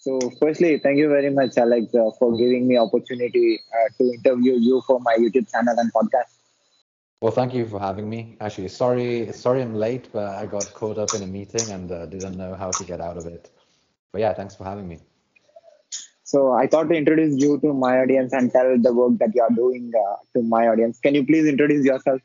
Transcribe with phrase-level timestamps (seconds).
[0.00, 4.54] So, firstly, thank you very much, Alex, uh, for giving me opportunity uh, to interview
[4.54, 6.38] you for my YouTube channel and podcast.
[7.20, 8.36] Well, thank you for having me.
[8.40, 12.06] Actually, sorry, sorry I'm late, but I got caught up in a meeting and uh,
[12.06, 13.50] didn't know how to get out of it.
[14.12, 15.00] But yeah, thanks for having me.
[16.22, 19.42] So I thought to introduce you to my audience and tell the work that you
[19.42, 21.00] are doing uh, to my audience.
[21.00, 22.20] Can you please introduce yourself?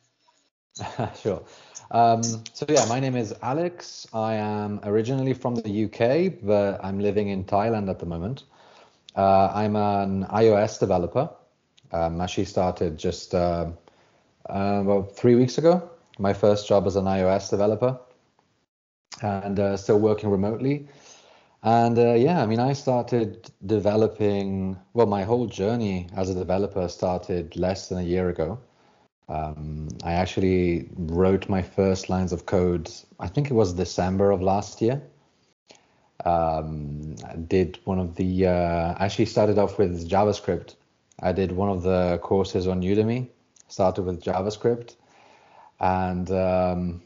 [1.24, 1.42] sure.
[1.92, 4.08] Um, so yeah, my name is Alex.
[4.14, 8.44] I am originally from the UK, but I'm living in Thailand at the moment.
[9.16, 11.30] Uh, I'm an iOS developer.
[11.92, 13.70] Um, actually started just uh,
[14.50, 15.90] uh, about three weeks ago.
[16.20, 18.00] My first job as an iOS developer,
[19.22, 20.88] and uh, still working remotely.
[21.64, 24.78] And uh, yeah, I mean, I started developing.
[24.94, 28.60] Well, my whole journey as a developer started less than a year ago.
[29.30, 32.92] Um, I actually wrote my first lines of code.
[33.20, 35.02] I think it was December of last year.
[36.26, 38.48] Um, I did one of the.
[38.48, 40.76] Uh, actually started off with JavaScript.
[41.22, 43.30] I did one of the courses on Udemy
[43.74, 44.96] started with JavaScript,
[45.80, 47.02] and um,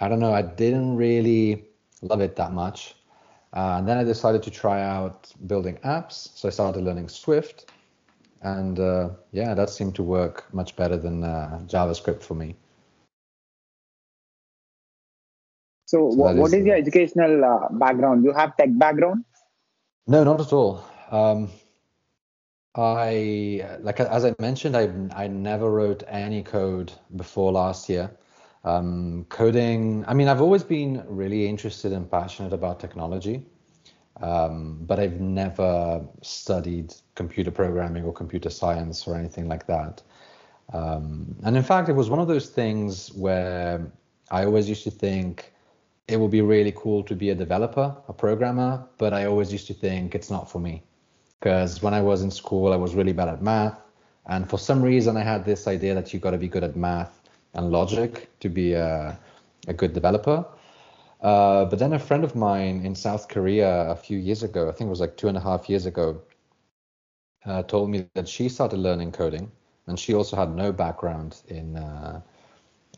[0.00, 1.64] I don't know, I didn't really
[2.02, 2.94] love it that much.
[3.54, 7.71] Uh, and then I decided to try out building apps, so I started learning Swift,
[8.42, 12.56] and uh, yeah, that seemed to work much better than uh, JavaScript for me.
[15.86, 18.24] So, so what, what is, is your educational uh, background?
[18.24, 19.24] You have tech background?
[20.06, 20.84] No, not at all.
[21.10, 21.50] Um,
[22.74, 28.10] I like as I mentioned, I I never wrote any code before last year.
[28.64, 33.44] Um, coding, I mean, I've always been really interested and passionate about technology,
[34.22, 40.00] um, but I've never studied computer programming or computer science or anything like that.
[40.72, 43.92] Um, and in fact, it was one of those things where
[44.30, 45.52] I always used to think
[46.08, 49.66] it would be really cool to be a developer, a programmer, but I always used
[49.66, 50.82] to think it's not for me
[51.40, 53.76] because when I was in school, I was really bad at math.
[54.26, 56.76] And for some reason, I had this idea that you got to be good at
[56.76, 57.20] math
[57.54, 59.18] and logic to be a,
[59.66, 60.44] a good developer.
[61.22, 64.72] Uh, but then a friend of mine in South Korea a few years ago, I
[64.72, 66.20] think it was like two and a half years ago,
[67.46, 69.50] uh, told me that she started learning coding,
[69.86, 72.20] and she also had no background in uh,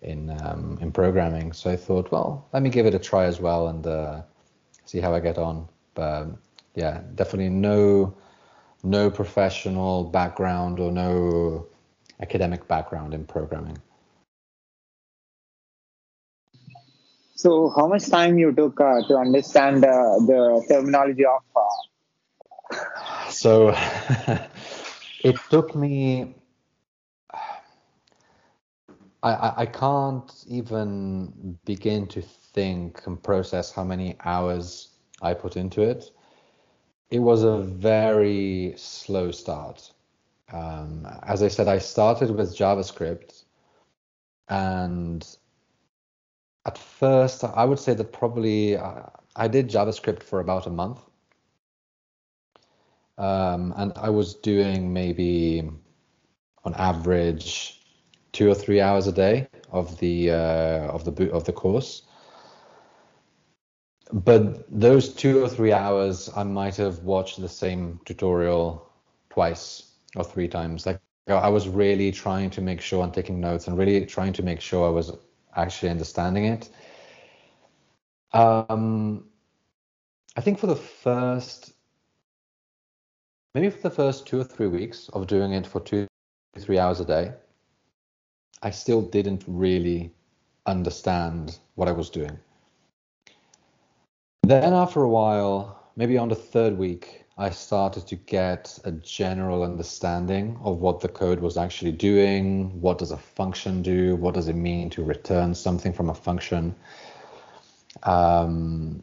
[0.02, 1.52] in um, in programming.
[1.52, 4.22] So I thought, well, let me give it a try as well and uh,
[4.86, 5.68] see how I get on.
[5.94, 6.28] But
[6.74, 8.14] yeah, definitely no
[8.82, 11.66] no professional background or no
[12.20, 13.78] academic background in programming.
[17.34, 21.42] So, how much time you took uh, to understand uh, the terminology of?
[21.56, 23.30] Uh...
[23.30, 23.68] So,
[25.24, 26.34] it took me.
[29.22, 34.90] I, I can't even begin to think and process how many hours
[35.22, 36.10] I put into it
[37.14, 39.92] it was a very slow start.
[40.52, 43.44] Um, as I said, I started with JavaScript,
[44.48, 45.24] and
[46.66, 49.02] at first, I would say that probably uh,
[49.36, 51.00] I did JavaScript for about a month,
[53.18, 55.68] um, and I was doing maybe
[56.64, 57.80] on average
[58.32, 62.02] two or three hours a day of the uh, of the boot of the course
[64.14, 68.88] but those two or three hours, I might have watched the same tutorial
[69.30, 70.86] twice or three times.
[70.86, 74.42] Like I was really trying to make sure I'm taking notes and really trying to
[74.42, 75.10] make sure I was
[75.56, 76.68] actually understanding it.
[78.32, 79.24] Um,
[80.36, 81.72] I think for the first,
[83.54, 86.06] maybe for the first two or three weeks of doing it for two,
[86.58, 87.32] three hours a day,
[88.62, 90.12] I still didn't really
[90.66, 92.38] understand what I was doing.
[94.42, 99.62] Then after a while, maybe on the third week, I started to get a general
[99.62, 102.80] understanding of what the code was actually doing.
[102.80, 104.16] What does a function do?
[104.16, 106.74] What does it mean to return something from a function?
[108.04, 109.02] Um,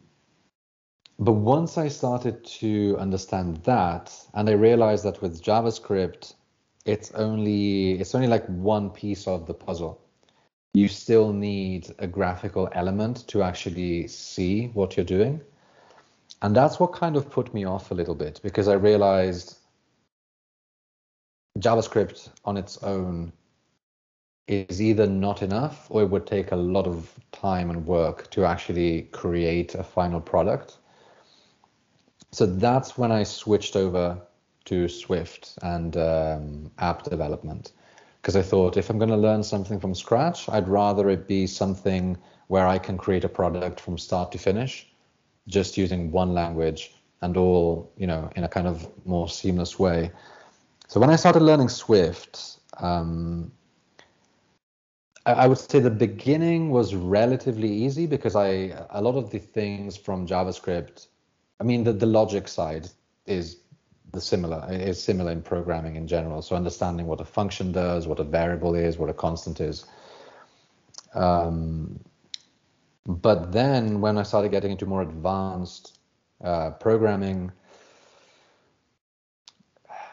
[1.18, 6.34] but once I started to understand that, and I realized that with JavaScript,
[6.84, 10.02] it's only it's only like one piece of the puzzle
[10.74, 15.40] you still need a graphical element to actually see what you're doing.
[16.42, 19.58] And that's what kind of put me off a little bit because I realized
[21.58, 23.32] JavaScript on its own
[24.48, 28.44] is either not enough or it would take a lot of time and work to
[28.44, 30.78] actually create a final product.
[32.32, 34.20] So that's when I switched over
[34.64, 37.72] to Swift and um, app development
[38.20, 41.46] because I thought if I'm going to learn something from scratch, I'd rather it be
[41.46, 42.16] something
[42.48, 44.91] where I can create a product from start to finish,
[45.48, 50.10] just using one language and all you know in a kind of more seamless way.
[50.88, 53.50] So when I started learning Swift, um,
[55.24, 59.96] I, would say the beginning was relatively easy because I a lot of the things
[59.96, 61.06] from JavaScript,
[61.60, 62.88] I mean the the logic side
[63.26, 63.58] is
[64.12, 66.42] the similar is similar in programming in general.
[66.42, 69.86] So understanding what a function does, what a variable is, what a constant is.
[71.14, 72.00] Um,
[73.06, 75.98] but then when I started getting into more advanced
[76.42, 77.52] uh, programming,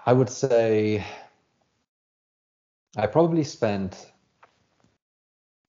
[0.06, 1.04] I would say
[2.98, 4.12] I probably spent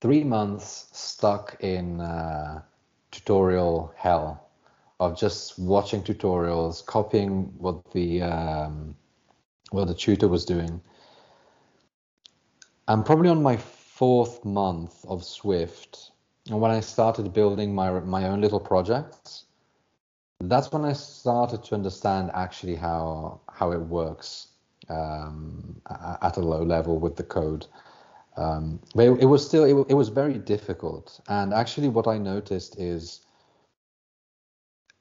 [0.00, 2.62] three months stuck in uh,
[3.10, 4.48] tutorial hell
[4.98, 8.94] of just watching tutorials, copying what the um,
[9.70, 10.80] what the tutor was doing.
[12.88, 16.10] I'm probably on my fourth month of Swift,
[16.48, 19.44] and when I started building my my own little projects,
[20.40, 24.48] that's when I started to understand actually how how it works
[24.88, 25.80] um,
[26.22, 27.66] at a low level with the code.
[28.36, 32.16] Um, but it, it, was still it, it was very difficult, and actually what I
[32.16, 33.20] noticed is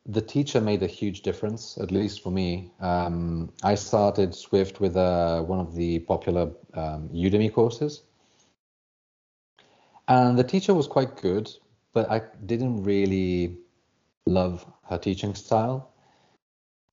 [0.06, 2.72] the teacher made a huge difference, at least for me.
[2.80, 8.04] Um, I started Swift with uh, one of the popular um, Udemy courses.
[10.10, 11.52] And the teacher was quite good,
[11.94, 13.60] but I didn't really
[14.26, 15.92] love her teaching style.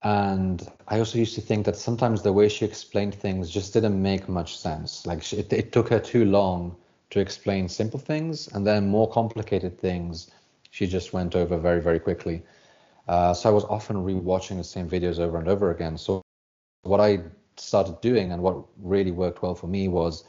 [0.03, 4.01] And I also used to think that sometimes the way she explained things just didn't
[4.01, 5.07] make much sense.
[5.07, 6.77] Like she, it, it took her too long
[7.09, 10.31] to explain simple things, and then more complicated things
[10.71, 12.43] she just went over very, very quickly.
[13.09, 15.97] Uh, so I was often rewatching the same videos over and over again.
[15.97, 16.21] So
[16.83, 17.21] what I
[17.57, 20.25] started doing and what really worked well for me was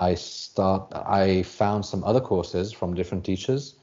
[0.00, 3.76] I start I found some other courses from different teachers,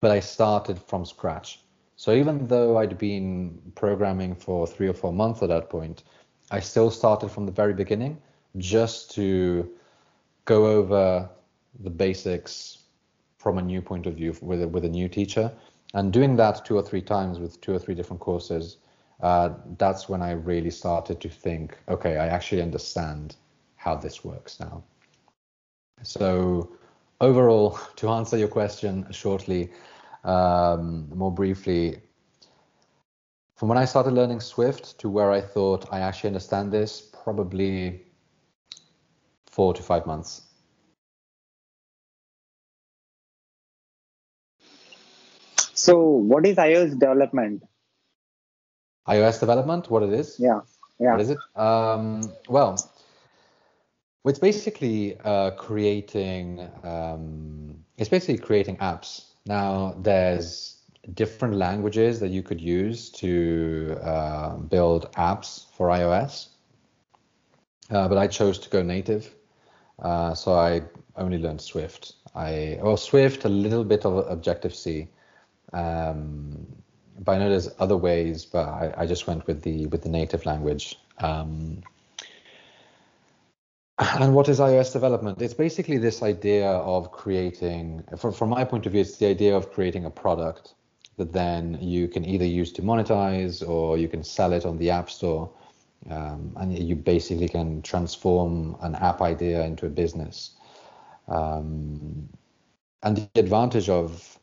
[0.00, 1.60] but I started from scratch.
[1.96, 6.04] So even though I'd been programming for three or four months at that point,
[6.50, 8.20] I still started from the very beginning
[8.58, 9.68] just to
[10.44, 11.28] go over
[11.80, 12.84] the basics
[13.38, 15.50] from a new point of view with a, with a new teacher
[15.94, 18.78] and doing that two or three times with two or three different courses,
[19.22, 23.36] uh, that's when I really started to think, okay, I actually understand
[23.76, 24.82] how this works now.
[26.02, 26.76] So
[27.20, 29.70] overall, to answer your question shortly,
[30.24, 32.00] um, more briefly,
[33.56, 38.02] from when I started learning Swift to where I thought I actually understand this, probably
[39.46, 40.42] four to five months.
[45.72, 47.62] So, what is iOS development?
[49.08, 50.36] iOS development, what it is?
[50.38, 50.60] Yeah,
[50.98, 51.12] yeah.
[51.12, 51.38] What is it?
[51.54, 52.76] Um, well,
[54.28, 56.68] it's basically uh, creating.
[56.82, 59.32] Um, it's basically creating apps.
[59.46, 60.76] Now, there's
[61.14, 66.48] different languages that you could use to uh, build apps for iOS,
[67.90, 69.32] uh, but I chose to go native.
[70.00, 70.82] Uh, so I
[71.16, 72.14] only learned Swift.
[72.34, 75.08] I well Swift, a little bit of Objective C,
[75.72, 76.66] um,
[77.20, 80.10] but I know there's other ways, but I, I, just went with the with the
[80.10, 80.98] native language.
[81.18, 81.82] Um,
[83.98, 85.40] and what is iOS development?
[85.40, 89.56] It's basically this idea of creating, from, from my point of view, it's the idea
[89.56, 90.74] of creating a product
[91.16, 94.90] that then you can either use to monetize or you can sell it on the
[94.90, 95.50] App Store.
[96.10, 100.52] Um, and you basically can transform an app idea into a business.
[101.26, 102.28] Um,
[103.02, 104.38] and the advantage of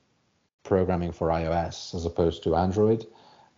[0.64, 3.06] programming for iOS as opposed to Android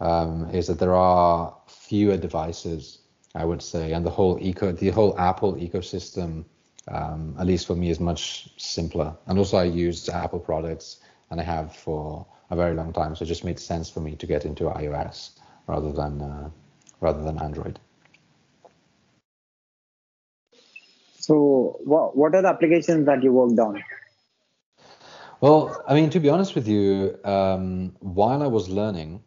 [0.02, 3.00] um, is that there are fewer devices,
[3.36, 6.46] I would say, and the whole eco, the whole Apple ecosystem,
[6.88, 9.16] um, at least for me, is much simpler.
[9.28, 13.24] And also, I use Apple products, and I have for a very long time, so
[13.24, 15.32] it just made sense for me to get into iOS
[15.68, 16.50] rather than uh,
[17.02, 17.80] rather than Android.
[21.20, 23.84] So, what what are the applications that you worked on?
[25.42, 29.24] Well, I mean, to be honest with you, um, while I was learning,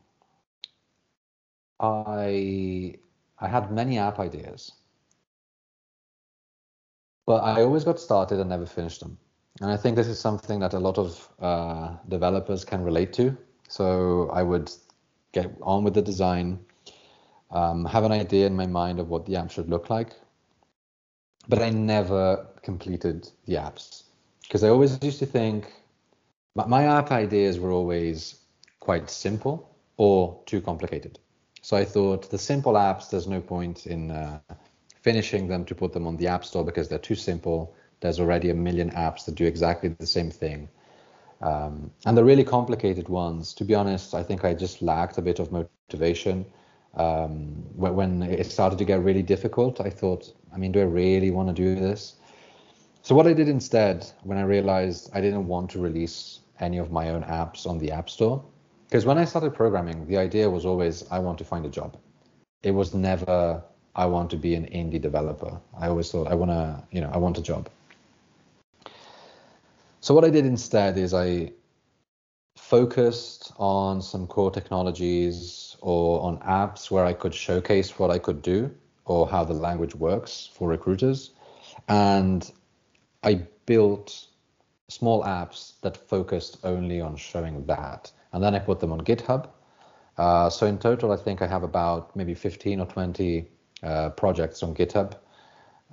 [1.79, 2.95] I
[3.41, 4.73] I had many app ideas,
[7.27, 9.19] but I always got started and never finished them.
[9.61, 13.37] And I think this is something that a lot of uh, developers can relate to.
[13.69, 14.73] So I would
[15.33, 16.59] get on with the design,
[17.51, 20.15] um, have an idea in my mind of what the app should look like,
[21.49, 24.05] but I never completed the apps
[24.43, 25.73] because I always used to think
[26.55, 28.41] my app ideas were always
[28.81, 31.19] quite simple or too complicated.
[31.63, 34.39] So I thought the simple apps, there's no point in uh,
[35.03, 37.75] finishing them to put them on the App Store because they're too simple.
[38.01, 40.69] There's already a million apps that do exactly the same thing.
[41.41, 45.23] Um, and the really complicated ones, to be honest, I think I just lacked a
[45.23, 46.45] bit of motivation.
[46.95, 51.31] um, when it started to get really difficult, I thought, I mean, do I really
[51.31, 52.17] want to do this?
[53.03, 56.91] So what I did instead, when I realized I didn't want to release any of
[56.91, 58.45] my own apps on the App Store,
[58.89, 61.97] because when I started programming, the idea was always I want to find a job.
[62.63, 63.63] It was never
[63.95, 65.61] I want to be an indie developer.
[65.79, 67.69] I always thought I want to, you know, I want a job.
[70.01, 71.53] So what I did instead is I
[72.57, 78.41] focused on some core technologies or on apps where I could showcase what I could
[78.41, 78.71] do
[79.05, 81.33] or how the language works for recruiters.
[81.89, 82.51] And
[83.23, 84.29] I built
[84.89, 88.13] small apps that focused only on showing that.
[88.33, 89.49] And then I put them on GitHub.
[90.17, 93.49] Uh, so in total, I think I have about maybe 15 or 20
[93.83, 95.15] uh, projects on GitHub.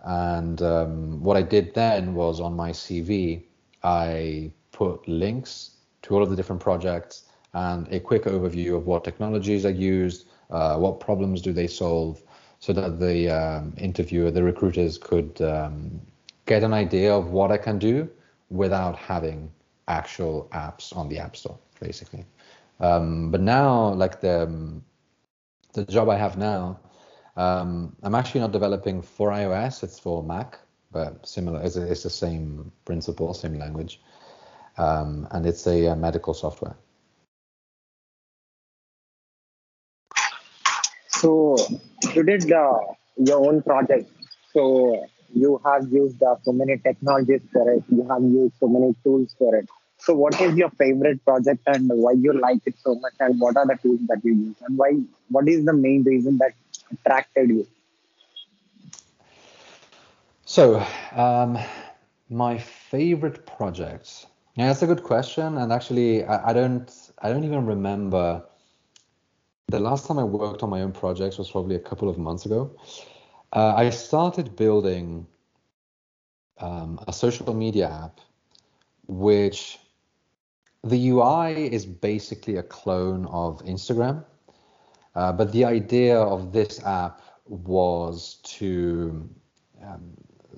[0.03, 3.43] And um, what I did then was on my CV,
[3.83, 5.71] I put links
[6.03, 7.23] to all of the different projects
[7.53, 12.21] and a quick overview of what technologies are used, uh, what problems do they solve,
[12.59, 16.01] so that the um, interviewer, the recruiters could um,
[16.45, 18.09] get an idea of what I can do
[18.49, 19.51] without having
[19.87, 22.25] actual apps on the App Store, basically.
[22.79, 24.83] Um, but now, like the um,
[25.73, 26.79] the job I have now,
[27.37, 30.59] um, I'm actually not developing for iOS; it's for Mac,
[30.91, 31.61] but similar.
[31.63, 34.01] It's, it's the same principle, same language,
[34.77, 36.75] um, and it's a, a medical software.
[41.07, 41.55] So
[42.13, 42.79] you did uh,
[43.17, 44.09] your own project.
[44.53, 47.83] So you have used uh, so many technologies for it.
[47.89, 49.67] You have used so many tools for it.
[49.97, 53.57] So what is your favorite project and why you like it so much and what
[53.57, 54.93] are the tools that you use and why
[55.29, 56.53] what is the main reason that
[56.91, 57.67] attracted you?
[60.45, 61.57] So um,
[62.29, 64.27] my favorite project.
[64.55, 65.57] Yeah, that's a good question.
[65.57, 68.43] And actually I, I don't I don't even remember
[69.67, 72.45] the last time I worked on my own projects was probably a couple of months
[72.45, 72.75] ago.
[73.51, 75.25] Uh, I started building
[76.59, 78.19] um, a social media app,
[79.07, 79.79] which
[80.85, 84.23] the UI is basically a clone of Instagram.
[85.15, 89.27] Uh, but the idea of this app was to,
[89.83, 90.01] um,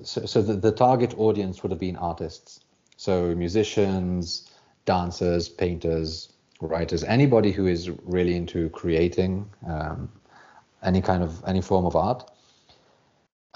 [0.03, 2.59] so, so the, the target audience would have been artists.
[2.97, 4.49] So musicians,
[4.85, 10.11] dancers, painters, writers, anybody who is really into creating um,
[10.83, 12.29] any kind of any form of art.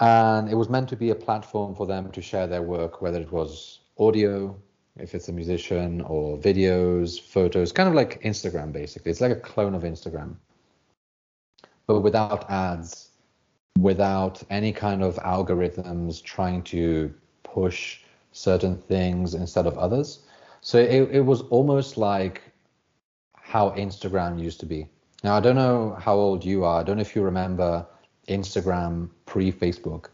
[0.00, 3.20] And it was meant to be a platform for them to share their work, whether
[3.20, 4.56] it was audio,
[4.98, 9.10] if it's a musician, or videos, photos, kind of like Instagram basically.
[9.10, 10.36] It's like a clone of Instagram,
[11.86, 13.10] but without ads,
[13.78, 18.00] without any kind of algorithms trying to push
[18.32, 20.20] certain things instead of others.
[20.60, 22.42] So it, it was almost like
[23.34, 24.88] how Instagram used to be.
[25.24, 26.80] Now, I don't know how old you are.
[26.80, 27.86] I don't know if you remember
[28.28, 30.06] Instagram pre Facebook.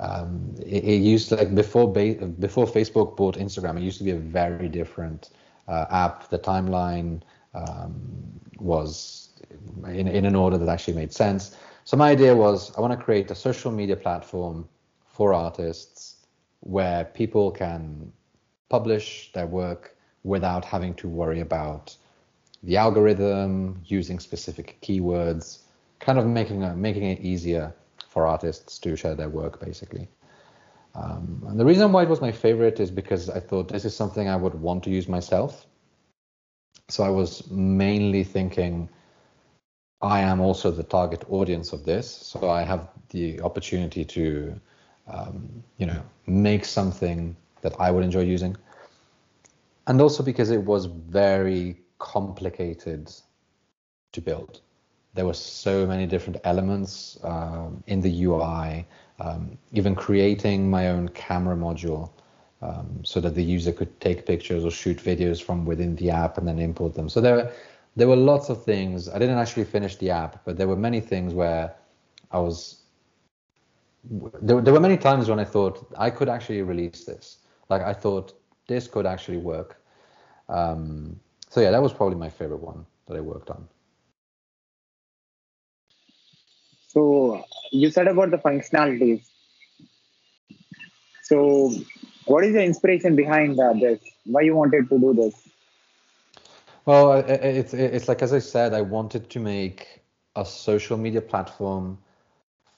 [0.00, 4.18] Um, it, it, used like before before Facebook bought Instagram, it used to be a
[4.18, 5.30] very different
[5.68, 6.28] uh, app.
[6.30, 7.20] The timeline
[7.54, 8.02] um,
[8.58, 9.30] was
[9.86, 11.56] in, in an order that actually made sense.
[11.84, 14.68] So my idea was I want to create a social media platform
[15.04, 16.16] for artists
[16.60, 18.12] where people can
[18.68, 21.94] publish their work without having to worry about
[22.62, 25.58] the algorithm, using specific keywords,
[25.98, 27.74] kind of making a, making it easier
[28.12, 30.06] for artists to share their work, basically.
[30.94, 33.96] Um, and the reason why it was my favorite is because I thought this is
[33.96, 35.66] something I would want to use myself.
[36.90, 38.90] So I was mainly thinking,
[40.02, 44.60] I am also the target audience of this, so I have the opportunity to,
[45.06, 48.56] um, you know, make something that I would enjoy using.
[49.86, 53.10] And also because it was very complicated
[54.12, 54.60] to build.
[55.14, 58.86] There were so many different elements um, in the UI,
[59.20, 62.10] um, even creating my own camera module
[62.62, 66.38] um, so that the user could take pictures or shoot videos from within the app
[66.38, 67.08] and then import them.
[67.08, 67.52] So there,
[67.96, 69.08] there were lots of things.
[69.08, 71.74] I didn't actually finish the app, but there were many things where
[72.30, 72.78] I was.
[74.04, 77.38] There, there were many times when I thought I could actually release this.
[77.68, 78.32] Like I thought
[78.66, 79.80] this could actually work.
[80.48, 83.68] Um, so yeah, that was probably my favorite one that I worked on.
[86.92, 89.22] So you said about the functionalities.
[91.22, 91.72] So
[92.26, 94.00] what is the inspiration behind this?
[94.24, 95.34] Why you wanted to do this?
[96.84, 100.02] Well, it's it's like as I said, I wanted to make
[100.36, 101.98] a social media platform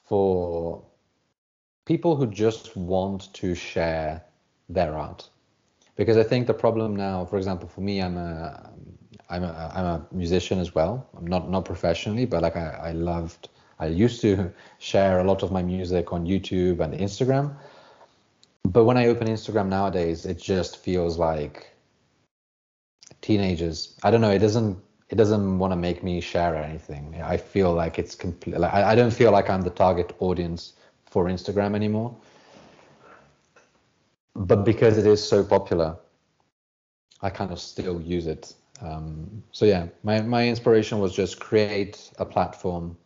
[0.05, 0.83] for
[1.85, 4.23] people who just want to share
[4.69, 5.29] their art
[5.95, 8.71] because I think the problem now, for example, for me, I'm a
[9.29, 11.09] I'm a, I'm a musician as well.
[11.17, 13.49] I'm not not professionally, but like I, I loved.
[13.79, 17.55] I used to share a lot of my music on YouTube and Instagram.
[18.63, 21.71] But when I open Instagram nowadays, it just feels like
[23.21, 23.95] teenagers.
[24.03, 24.31] I don't know.
[24.31, 24.79] It doesn't.
[25.09, 27.21] It doesn't want to make me share anything.
[27.21, 28.57] I feel like it's complete.
[28.57, 30.73] Like, I, don't feel like I'm the target audience
[31.05, 32.15] for Instagram anymore.
[34.35, 35.95] But because it is so popular,
[37.21, 38.55] I kind of still use it.
[38.81, 42.97] Um, so yeah, my my inspiration was just create a platform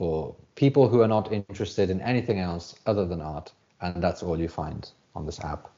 [0.00, 3.52] for people who are not interested in anything else other than art,
[3.82, 5.68] and that's all you find on this app.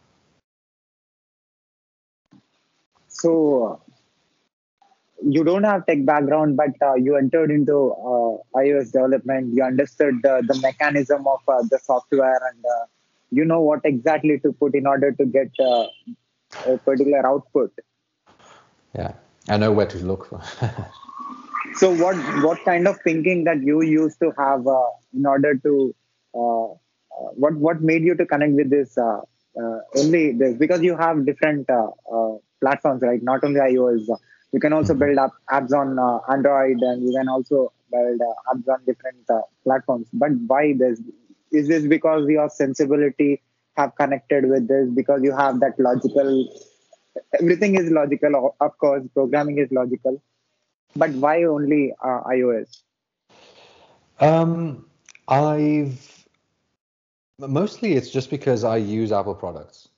[3.08, 3.80] So
[5.24, 9.54] you don't have tech background, but uh, you entered into uh, iOS development.
[9.54, 12.84] You understood the, the mechanism of uh, the software, and uh,
[13.32, 15.88] you know what exactly to put in order to get uh,
[16.68, 17.72] a particular output.
[18.94, 19.14] Yeah,
[19.48, 20.40] I know where to look for.
[21.76, 25.94] so, what what kind of thinking that you used to have uh, in order to
[26.32, 28.96] what what made you to connect with this
[29.96, 31.66] only this because you have different
[32.60, 33.22] platforms, right?
[33.22, 34.06] Not only iOS
[34.52, 38.54] you can also build up apps on uh, android and you can also build uh,
[38.54, 40.06] apps on different uh, platforms.
[40.12, 41.00] But why this?
[41.50, 43.42] Is this because your sensibility
[43.76, 44.88] have connected with this?
[44.94, 46.48] Because you have that logical
[47.38, 50.22] everything is logical of course programming is logical
[50.96, 52.82] but why only uh, ios
[54.20, 54.84] um
[55.28, 56.26] i've
[57.38, 59.88] mostly it's just because i use apple products.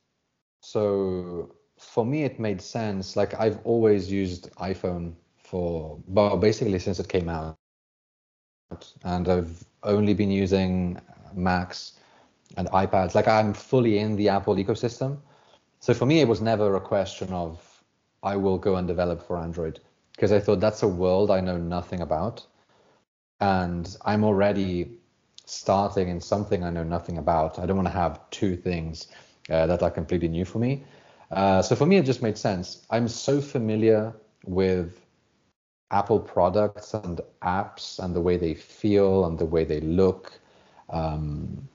[0.60, 3.16] So for me it made sense.
[3.16, 7.56] Like i've always used iphone for well basically since it came out.
[9.04, 11.00] And i've only been using
[11.34, 11.94] macs
[12.56, 13.14] and ipads.
[13.14, 15.18] Like i'm fully in the apple ecosystem.
[15.80, 17.82] So for me it was never a question of
[18.22, 19.80] i will go and develop for android
[20.14, 22.46] because i thought that's a world i know nothing about
[23.40, 24.98] and i'm already
[25.46, 29.08] starting in something i know nothing about i don't want to have two things
[29.50, 30.82] uh, that are completely new for me
[31.30, 32.86] uh, so for me, it just made sense.
[32.90, 34.14] I'm so familiar
[34.46, 35.00] with
[35.90, 40.38] Apple products and apps and the way they feel and the way they look
[40.90, 41.68] um,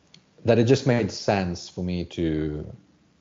[0.45, 2.65] that it just made sense for me to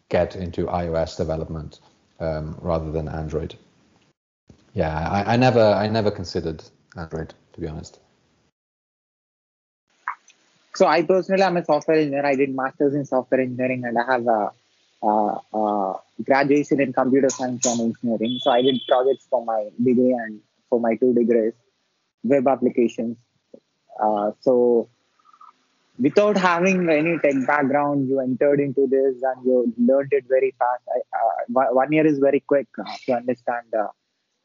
[0.08, 1.80] get into iOS development
[2.20, 3.56] um, rather than Android.
[4.78, 6.62] Yeah, I, I never I never considered
[6.96, 7.98] Android to be honest.
[10.76, 12.24] So I personally am a software engineer.
[12.24, 14.52] I did masters in software engineering and I have a
[15.02, 18.38] uh, uh, graduation in computer science and engineering.
[18.40, 20.38] So I did projects for my degree and
[20.70, 21.54] for my two degrees,
[22.22, 23.16] web applications.
[24.00, 24.88] Uh, so
[25.98, 30.82] without having any tech background, you entered into this and you learned it very fast.
[30.96, 33.74] I, uh, one year is very quick uh, to understand.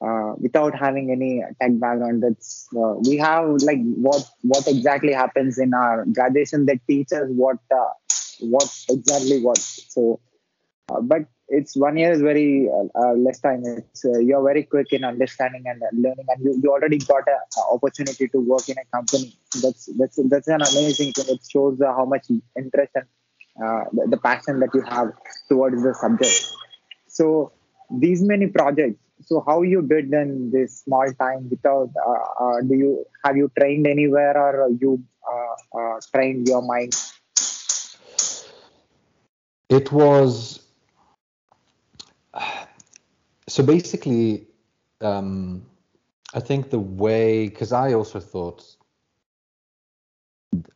[0.04, 2.68] Uh, without having any tech background, that's
[3.08, 7.58] we have like what what exactly happens in our graduation that teaches what
[8.42, 9.58] what exactly what.
[9.60, 10.20] So
[10.89, 13.63] uh, but it's one year is very uh, uh, less time.
[13.66, 18.28] It's you're very quick in understanding and learning, and you, you already got an opportunity
[18.28, 19.38] to work in a company.
[19.62, 21.36] That's that's that's an amazing thing.
[21.36, 23.06] It shows how much interest and
[23.94, 25.13] the, the passion that you have
[25.48, 26.52] towards the subject.
[27.08, 27.54] So
[27.89, 32.76] these many projects so how you did in this small time without uh, uh, do
[32.76, 36.94] you have you trained anywhere or you uh, trained your mind
[39.70, 40.64] it was
[43.48, 44.48] so basically,
[45.02, 45.66] um,
[46.34, 48.66] I think the way, because I also thought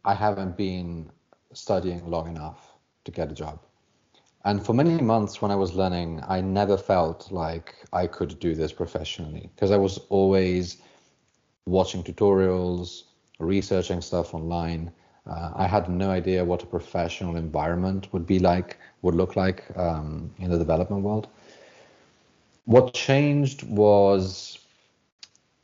[0.03, 1.11] I haven't been
[1.53, 3.59] studying long enough to get a job.
[4.45, 8.55] And for many months when I was learning, I never felt like I could do
[8.55, 10.77] this professionally because I was always
[11.65, 13.03] watching tutorials,
[13.39, 14.91] researching stuff online.
[15.25, 19.65] Uh, I had no idea what a professional environment would be like, would look like
[19.77, 21.27] um, in the development world
[22.67, 24.59] what changed was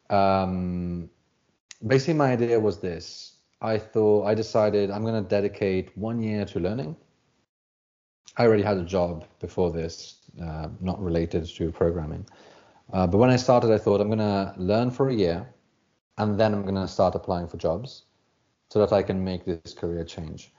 [0.09, 1.09] um,
[1.85, 3.33] basically my idea was this.
[3.61, 6.95] I thought I decided I'm going to dedicate one year to learning.
[8.37, 12.25] I already had a job before this, uh, not related to programming.
[12.91, 15.53] Uh, but when I started, I thought I'm going to learn for a year
[16.17, 18.03] and then I'm going to start applying for jobs
[18.69, 20.51] so that I can make this career change.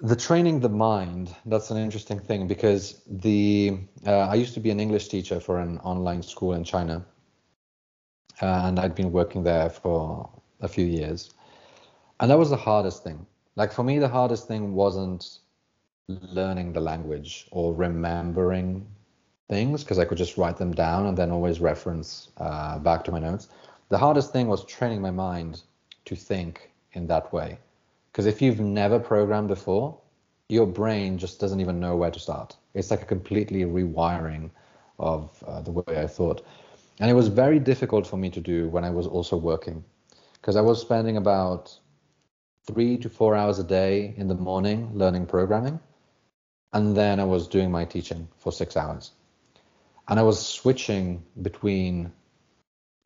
[0.00, 4.70] The training the mind that's an interesting thing because the uh, i used to be
[4.70, 7.04] an english teacher for an online school in china
[8.40, 10.30] uh, and i'd been working there for
[10.60, 11.30] a few years.
[12.20, 13.26] And that was the hardest thing
[13.58, 15.40] like for me the hardest thing wasn't
[16.08, 18.86] learning the language or remembering
[19.48, 23.10] things because I could just write them down and then always reference uh, back to
[23.10, 23.48] my notes.
[23.88, 25.62] The hardest thing was training my mind
[26.04, 27.58] to think in that way.
[28.12, 29.98] Because if you've never programmed before,
[30.48, 32.56] your brain just doesn't even know where to start.
[32.74, 34.50] It's like a completely rewiring
[35.00, 36.44] of uh, the way I thought.
[37.00, 39.84] And it was very difficult for me to do when I was also working
[40.34, 41.76] because I was spending about
[42.68, 45.80] three to four hours a day in the morning learning programming.
[46.74, 49.12] And then I was doing my teaching for six hours.
[50.06, 52.12] And I was switching between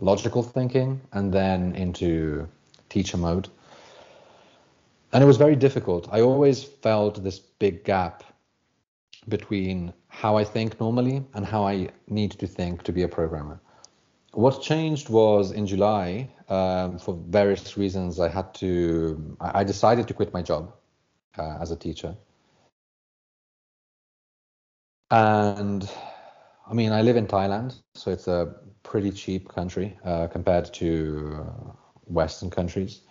[0.01, 2.49] logical thinking and then into
[2.89, 3.49] teacher mode.
[5.13, 6.09] And it was very difficult.
[6.11, 8.25] I always felt this big gap
[9.29, 13.61] between how I think normally and how I need to think to be a programmer.
[14.33, 20.15] What changed was in July, um, for various reasons, I had to, I decided to
[20.15, 20.73] quit my job
[21.39, 22.17] uh, as a teacher.
[25.11, 25.89] And
[26.67, 31.75] I mean, I live in Thailand, so it's a pretty cheap country uh, compared to
[32.07, 33.03] Western countries.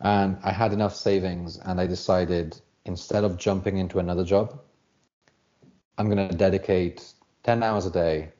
[0.00, 4.60] And I had enough savings, and I decided instead of jumping into another job,
[5.96, 7.10] I'm going to dedicate
[7.44, 8.32] 10 hours a day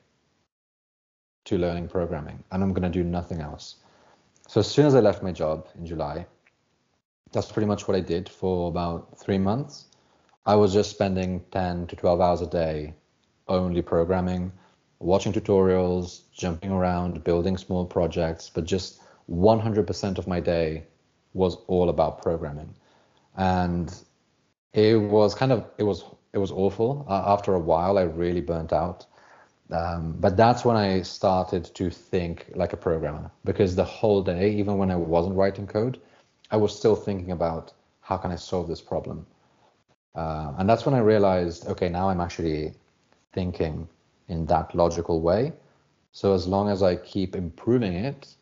[1.49, 3.77] to learning programming, and I'm going to do nothing else.
[4.47, 6.27] So as soon as I left my job in July,
[7.31, 9.85] that's pretty much what I did for about three months.
[10.45, 12.93] I was just spending 10 to 12 hours a day
[13.47, 14.51] only programming,
[14.99, 20.83] watching tutorials, jumping around, building small projects, but just 100% of my day
[21.33, 22.75] was all about programming.
[23.37, 23.91] And
[24.73, 27.07] it was kind of it was it was awful.
[27.09, 29.07] Uh, after a while, I really burnt out.
[29.71, 34.51] Um, but that's when I started to think like a programmer because the whole day,
[34.51, 35.99] even when I wasn't writing code,
[36.49, 39.27] I was still thinking about how can I solve this problem.
[40.15, 42.73] Uh, and that's when I realized, okay, now I'm actually
[43.33, 43.87] thinking
[44.27, 45.53] in that logical way.
[46.11, 48.35] So as long as I keep improving it,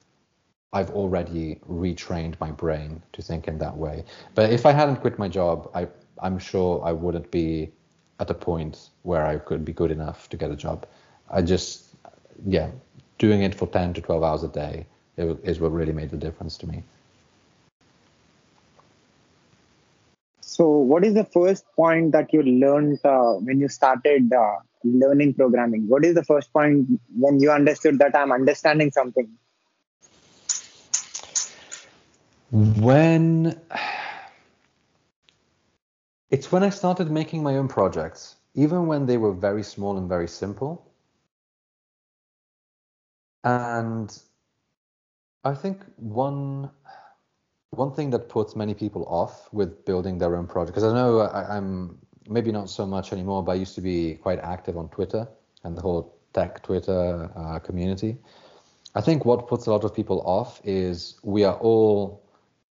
[0.72, 4.06] I've already retrained my brain to think in that way.
[4.36, 5.88] But if I hadn't quit my job, I,
[6.22, 7.72] I'm sure I wouldn't be
[8.20, 10.88] at a point where I could be good enough to get a job.
[11.30, 11.96] I just,
[12.46, 12.70] yeah,
[13.18, 14.86] doing it for 10 to 12 hours a day
[15.18, 16.84] is what really made the difference to me.
[20.42, 25.34] So, what is the first point that you learned uh, when you started uh, learning
[25.34, 25.88] programming?
[25.88, 29.30] What is the first point when you understood that I'm understanding something?
[32.50, 33.60] When
[36.32, 40.08] it's when I started making my own projects, even when they were very small and
[40.08, 40.87] very simple.
[43.48, 44.10] And
[45.46, 46.70] I think one
[47.70, 51.20] one thing that puts many people off with building their own project, because I know
[51.20, 54.90] I, am maybe not so much anymore, but I used to be quite active on
[54.90, 55.28] Twitter
[55.64, 58.18] and the whole tech Twitter uh, community.
[58.96, 62.24] I think what puts a lot of people off is we are all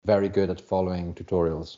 [0.05, 1.77] very good at following tutorials.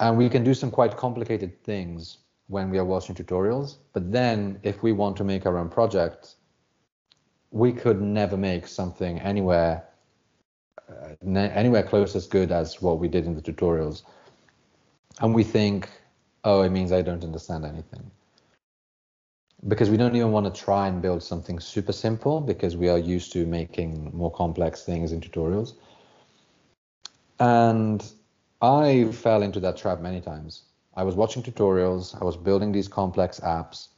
[0.00, 3.76] And we can do some quite complicated things when we are watching tutorials.
[3.92, 6.36] But then if we want to make our own project,
[7.54, 9.84] we could never make something anywhere
[10.90, 14.02] uh, anywhere close as good as what we did in the tutorials
[15.20, 15.88] and we think,
[16.42, 18.10] oh, it means I don't understand anything.
[19.68, 22.98] Because we don't even want to try and build something super simple because we are
[22.98, 25.74] used to making more complex things in tutorials.
[27.38, 28.04] And
[28.60, 30.64] I fell into that trap many times.
[30.96, 33.88] I was watching tutorials, I was building these complex apps.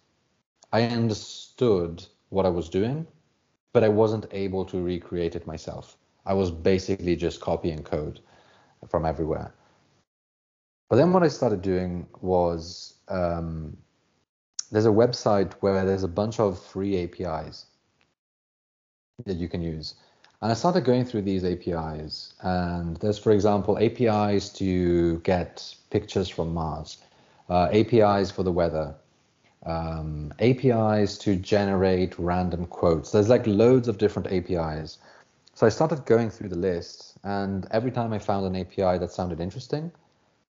[0.72, 3.06] I understood what I was doing,
[3.76, 5.98] but I wasn't able to recreate it myself.
[6.24, 8.20] I was basically just copying code
[8.88, 9.52] from everywhere.
[10.88, 13.76] But then what I started doing was um,
[14.72, 17.66] there's a website where there's a bunch of free APIs
[19.26, 19.96] that you can use.
[20.40, 22.32] And I started going through these APIs.
[22.40, 26.96] And there's, for example, APIs to get pictures from Mars,
[27.50, 28.94] uh, APIs for the weather,
[29.66, 33.10] um, APIs to generate random quotes.
[33.10, 34.98] There's like loads of different APIs.
[35.54, 37.18] So I started going through the list.
[37.24, 39.90] And every time I found an API that sounded interesting,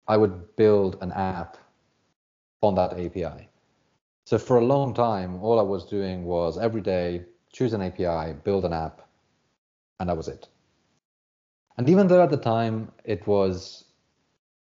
[0.08, 1.58] I would build an app
[2.62, 3.50] on that API.
[4.26, 8.34] So for a long time, all I was doing was every day choose an API,
[8.44, 9.02] build an app,
[10.00, 10.48] and that was it.
[11.78, 13.86] And even though at the time it was,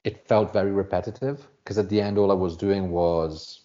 [0.03, 3.64] it felt very repetitive because at the end all I was doing was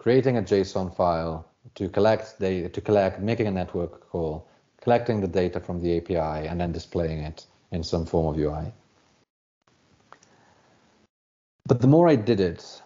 [0.00, 4.48] creating a JSON file to collect data, to collect, making a network call,
[4.80, 8.72] collecting the data from the API, and then displaying it in some form of UI.
[11.66, 12.82] But the more I did it,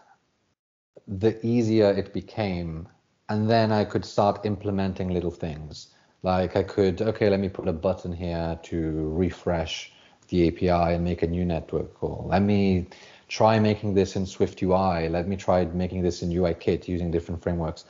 [1.07, 2.88] the easier it became
[3.29, 5.94] and then I could start implementing little things.
[6.24, 9.92] Like I could, okay, let me put a button here to refresh
[10.29, 12.27] the API and make a new network call.
[12.29, 12.88] Let me
[13.28, 15.08] try making this in Swift UI.
[15.08, 17.84] Let me try making this in UIKit using different frameworks.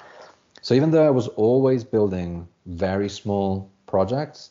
[0.62, 4.50] So even though I was always building very small projects,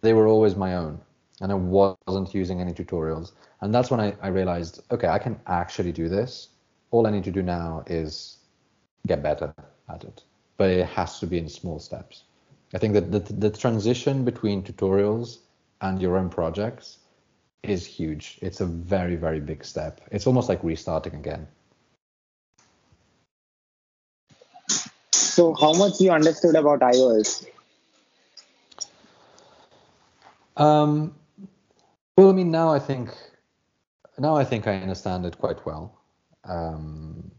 [0.00, 1.00] they were always my own
[1.40, 3.32] and I wasn't using any tutorials.
[3.60, 6.48] And that's when I, I realized, okay, I can actually do this.
[6.90, 8.38] All I need to do now is
[9.06, 9.54] get better
[9.88, 10.24] at it,
[10.56, 12.24] but it has to be in small steps.
[12.74, 15.38] I think that the, the transition between tutorials
[15.80, 16.98] and your own projects
[17.62, 18.38] is huge.
[18.42, 20.00] It's a very, very big step.
[20.10, 21.48] It's almost like restarting again.
[25.12, 27.46] So, how much you understood about iOS?
[30.56, 31.14] Um,
[32.16, 33.10] well, I mean, now I think
[34.18, 36.00] now I think I understand it quite well.
[36.44, 37.30] Um,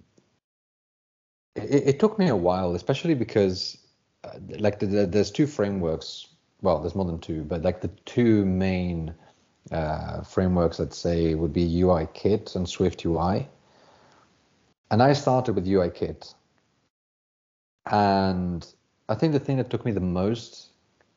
[1.56, 3.77] it, it, took me a while, especially because
[4.23, 6.27] uh, like the, the, there's two frameworks.
[6.62, 9.15] Well, there's more than two, but like the two main
[9.71, 13.47] uh, frameworks, let's say, would be UIKit and Swift UI.
[14.89, 16.34] And I started with UIKit,
[17.91, 18.65] and
[19.10, 20.67] I think the thing that took me the most,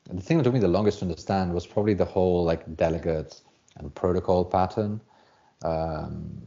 [0.08, 3.40] the thing that took me the longest to understand was probably the whole like delegate
[3.76, 5.00] and protocol pattern
[5.64, 6.40] um,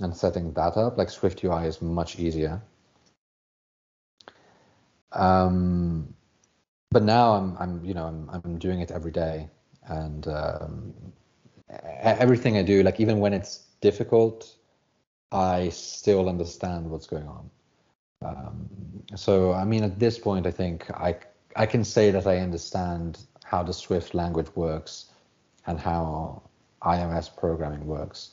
[0.00, 0.96] and setting that up.
[0.96, 2.62] Like Swift UI is much easier.
[5.12, 6.14] Um,
[6.90, 9.48] but now I'm, I'm, you know, I'm, I'm doing it every day,
[9.86, 10.94] and um,
[12.02, 14.54] everything I do, like even when it's difficult,
[15.32, 17.50] I still understand what's going on.
[18.22, 18.68] Um,
[19.14, 21.16] so, I mean, at this point, I think I
[21.56, 25.06] I can say that I understand how the Swift language works
[25.66, 26.42] and how
[26.82, 28.30] iOS programming works.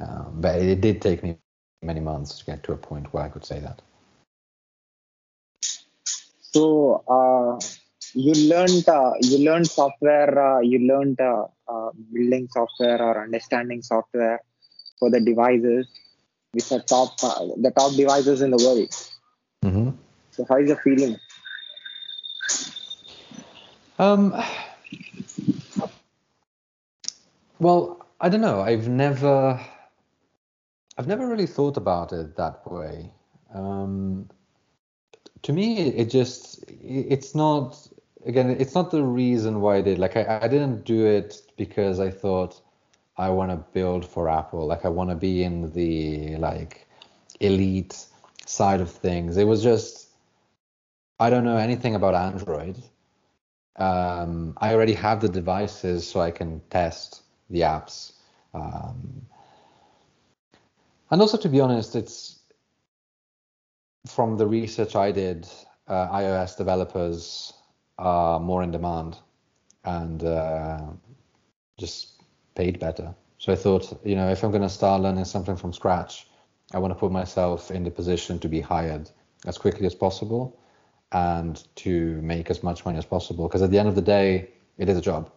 [0.00, 1.36] Um, but it did take me
[1.82, 3.82] many months to get to a point where I could say that.
[6.40, 7.60] So uh,
[8.14, 10.56] you learned uh, you learned software.
[10.56, 11.20] Uh, you learned
[11.68, 14.40] uh, building software or understanding software
[14.98, 15.86] for the devices
[16.52, 18.88] which are top uh, the top devices in the world.
[19.64, 19.90] Mm-hmm.
[20.30, 21.18] So how is the feeling?
[23.98, 24.40] Um,
[27.58, 28.60] well, I don't know.
[28.60, 29.60] I've never,
[30.96, 33.12] I've never really thought about it that way.
[33.52, 34.28] Um,
[35.42, 37.76] to me, it just, it's not.
[38.28, 39.98] Again, it's not the reason why I did.
[39.98, 42.60] Like, I, I didn't do it because I thought
[43.16, 44.66] I want to build for Apple.
[44.66, 46.86] Like, I want to be in the like
[47.40, 48.04] elite
[48.44, 49.38] side of things.
[49.38, 50.08] It was just,
[51.18, 52.76] I don't know anything about Android.
[53.76, 58.12] Um, I already have the devices, so I can test the apps.
[58.52, 59.22] Um,
[61.10, 62.40] and also, to be honest, it's
[64.06, 65.48] from the research I did,
[65.86, 67.54] uh, iOS developers
[67.98, 69.18] are more in demand
[69.84, 70.80] and uh,
[71.78, 72.22] just
[72.54, 73.14] paid better.
[73.38, 76.28] So I thought, you know, if I'm going to start learning something from scratch,
[76.74, 79.10] I want to put myself in the position to be hired
[79.46, 80.58] as quickly as possible
[81.12, 83.48] and to make as much money as possible.
[83.48, 85.30] Because at the end of the day, it is a job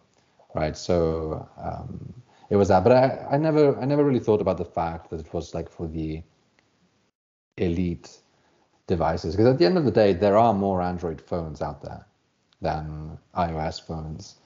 [0.54, 0.76] right?
[0.76, 2.12] So um,
[2.50, 5.20] it was that, but I, I never I never really thought about the fact that
[5.20, 6.22] it was like for the
[7.56, 8.18] elite
[8.86, 12.06] devices because at the end of the day there are more Android phones out there
[12.62, 14.36] than iOS phones,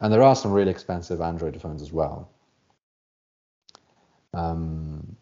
[0.00, 2.28] and there are some really expensive Android phones as well.
[4.34, 5.16] Um,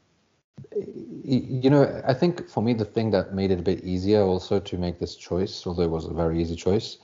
[1.25, 4.59] you know, I think for me the thing that made it a bit easier also
[4.61, 6.99] to make this choice, although it was a very easy choice,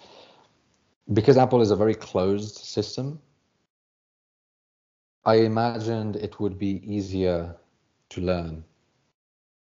[1.12, 3.20] because Apple is a very closed system,
[5.25, 7.57] I imagined it would be easier
[8.11, 8.64] to learn.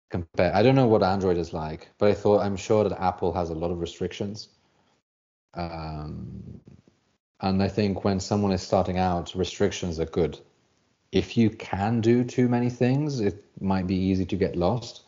[0.09, 0.53] Compare.
[0.53, 3.49] I don't know what Android is like, but I thought I'm sure that Apple has
[3.49, 4.49] a lot of restrictions.
[5.53, 6.59] Um,
[7.41, 10.39] and I think when someone is starting out, restrictions are good.
[11.11, 15.01] If you can do too many things, it might be easy to get lost.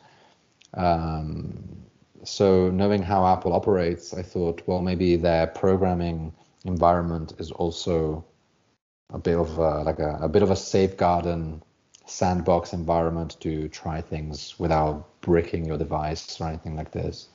[0.74, 1.86] Um,
[2.24, 6.34] so knowing how Apple operates, I thought, well, maybe their programming
[6.66, 8.26] environment is also
[9.12, 11.62] a bit of a, like a, a bit of a safeguard and
[12.06, 17.30] sandbox environment to try things without breaking your device or anything like this.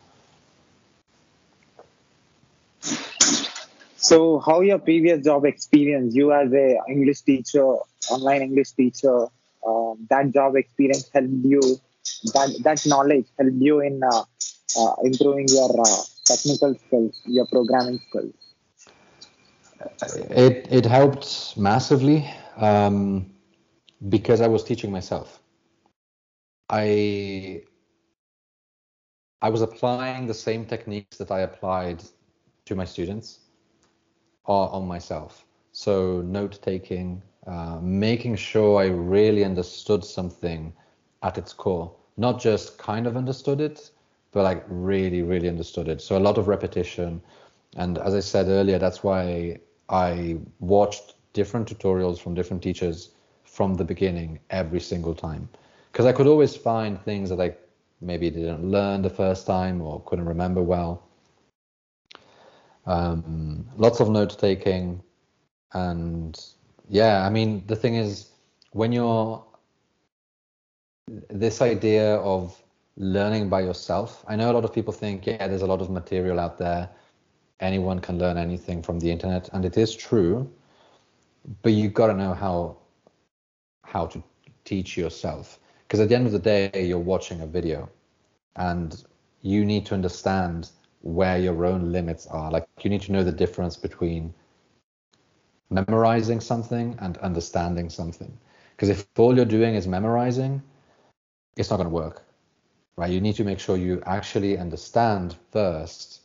[3.96, 6.14] So, how your previous job experience?
[6.14, 7.64] You as a English teacher,
[8.10, 9.26] online English teacher,
[9.66, 11.60] uh, that job experience helped you.
[12.34, 14.24] That that knowledge helped you in uh,
[14.78, 18.34] uh, improving your uh, technical skills, your programming skills?
[20.30, 23.30] It it helped massively um,
[24.08, 25.40] because I was teaching myself.
[26.70, 27.62] I
[29.42, 32.02] I was applying the same techniques that I applied
[32.70, 33.40] to my students
[34.46, 35.44] or on myself.
[35.72, 40.72] So note taking, uh, making sure I really understood something
[41.22, 43.90] at its core, not just kind of understood it,
[44.32, 46.00] but like really, really understood it.
[46.00, 47.20] So a lot of repetition.
[47.76, 53.10] And as I said earlier, that's why I watched different tutorials from different teachers
[53.44, 55.48] from the beginning every single time.
[55.92, 57.54] Because I could always find things that I
[58.00, 61.09] maybe didn't learn the first time or couldn't remember well.
[62.90, 65.00] Um, lots of note taking.
[65.72, 66.38] And
[66.88, 68.30] yeah, I mean, the thing is,
[68.72, 69.44] when you're
[71.28, 72.60] this idea of
[72.96, 75.88] learning by yourself, I know a lot of people think, yeah, there's a lot of
[75.88, 76.88] material out there.
[77.60, 80.50] Anyone can learn anything from the internet, and it is true.
[81.62, 82.76] But you've got to know how
[83.84, 84.22] how to
[84.64, 87.88] teach yourself because at the end of the day you're watching a video
[88.56, 89.04] and
[89.42, 90.70] you need to understand
[91.02, 92.50] where your own limits are.
[92.50, 94.34] Like you need to know the difference between
[95.70, 98.36] memorizing something and understanding something.
[98.76, 100.62] Because if all you're doing is memorizing
[101.56, 102.24] it's not going to work
[102.96, 103.10] right?
[103.10, 106.20] You need to make sure you actually understand first.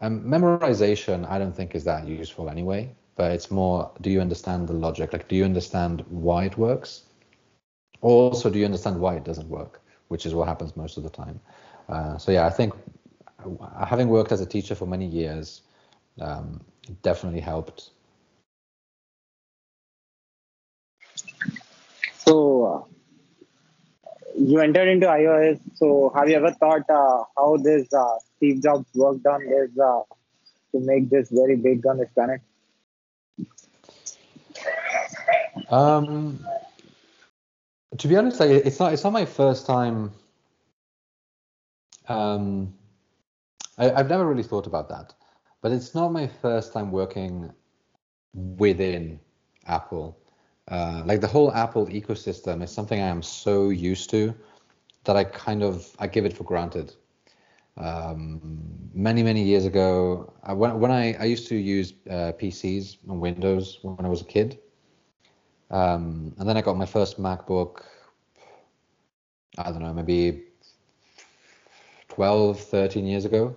[0.00, 4.68] And memorization i don't think is that useful anyway but it's more do you understand
[4.68, 5.12] the logic?
[5.12, 7.04] Like do you understand why it works?
[8.02, 9.80] Or also do you understand why it doesn't work?
[10.08, 11.40] Which is what happens most of the time.
[11.88, 12.74] Uh, so yeah i think
[13.86, 15.62] having worked as a teacher for many years
[16.20, 16.60] um,
[17.02, 17.90] definitely helped
[22.16, 22.80] so uh,
[24.38, 28.86] you entered into ios so have you ever thought uh, how this uh, steve jobs
[28.94, 30.00] worked on this uh,
[30.72, 32.40] to make this very big on this planet
[35.70, 36.38] um,
[37.98, 40.12] to be honest, like, it's not it's not my first time.
[42.08, 42.74] Um,
[43.78, 45.14] I, have never really thought about that,
[45.60, 47.52] but it's not my first time working
[48.32, 49.20] within
[49.66, 50.18] Apple.
[50.68, 54.34] Uh, like the whole Apple ecosystem is something I am so used to
[55.04, 56.94] that I kind of I give it for granted.
[57.76, 58.40] Um,
[58.94, 63.20] many many years ago, I, when when I I used to use uh, PCs and
[63.20, 64.58] Windows when I was a kid,
[65.70, 67.82] um, and then I got my first MacBook,
[69.58, 70.44] I don't know, maybe
[72.08, 73.54] 12, 13 years ago.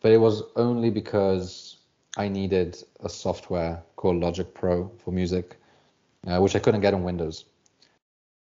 [0.00, 1.78] But it was only because
[2.16, 5.56] I needed a software called Logic Pro for music,
[6.26, 7.44] uh, which I couldn't get on Windows.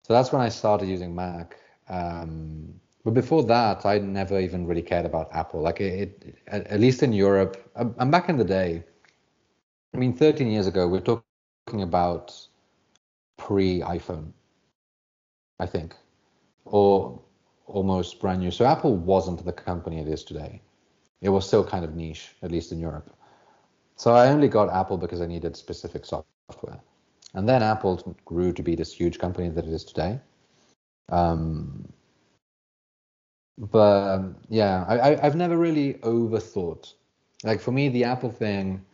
[0.04, 1.58] So that's when I started using Mac.
[1.88, 5.61] Um, but before that, I never even really cared about Apple.
[5.61, 8.84] Like it, it at, at, least in Europe, and um, back in the day,
[9.94, 12.34] I mean, 13 years ago, we're talking about
[13.37, 14.32] pre iPhone,
[15.58, 15.94] I think,
[16.64, 17.20] or
[17.66, 18.50] almost brand new.
[18.50, 20.61] So Apple wasn't the company it is today.
[21.20, 23.11] It was still kind of niche, at least in Europe.
[23.96, 26.81] So I only got Apple because I needed specific software.
[27.35, 30.20] And then Apple grew to be this huge company that it is today.
[31.11, 31.92] Um,
[33.59, 36.92] but um, yeah, I, I, I've never really overthought.
[37.42, 38.85] Like for me, the Apple thing,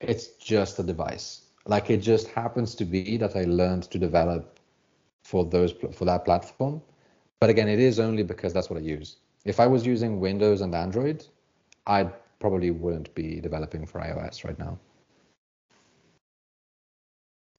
[0.00, 4.58] it's just a device like it just happens to be that I learned to develop
[5.24, 6.82] for those for that platform.
[7.40, 9.16] But again, it is only because that's what I use.
[9.44, 11.26] If I was using Windows and Android,
[11.86, 12.04] I
[12.38, 14.78] probably wouldn't be developing for iOS right now.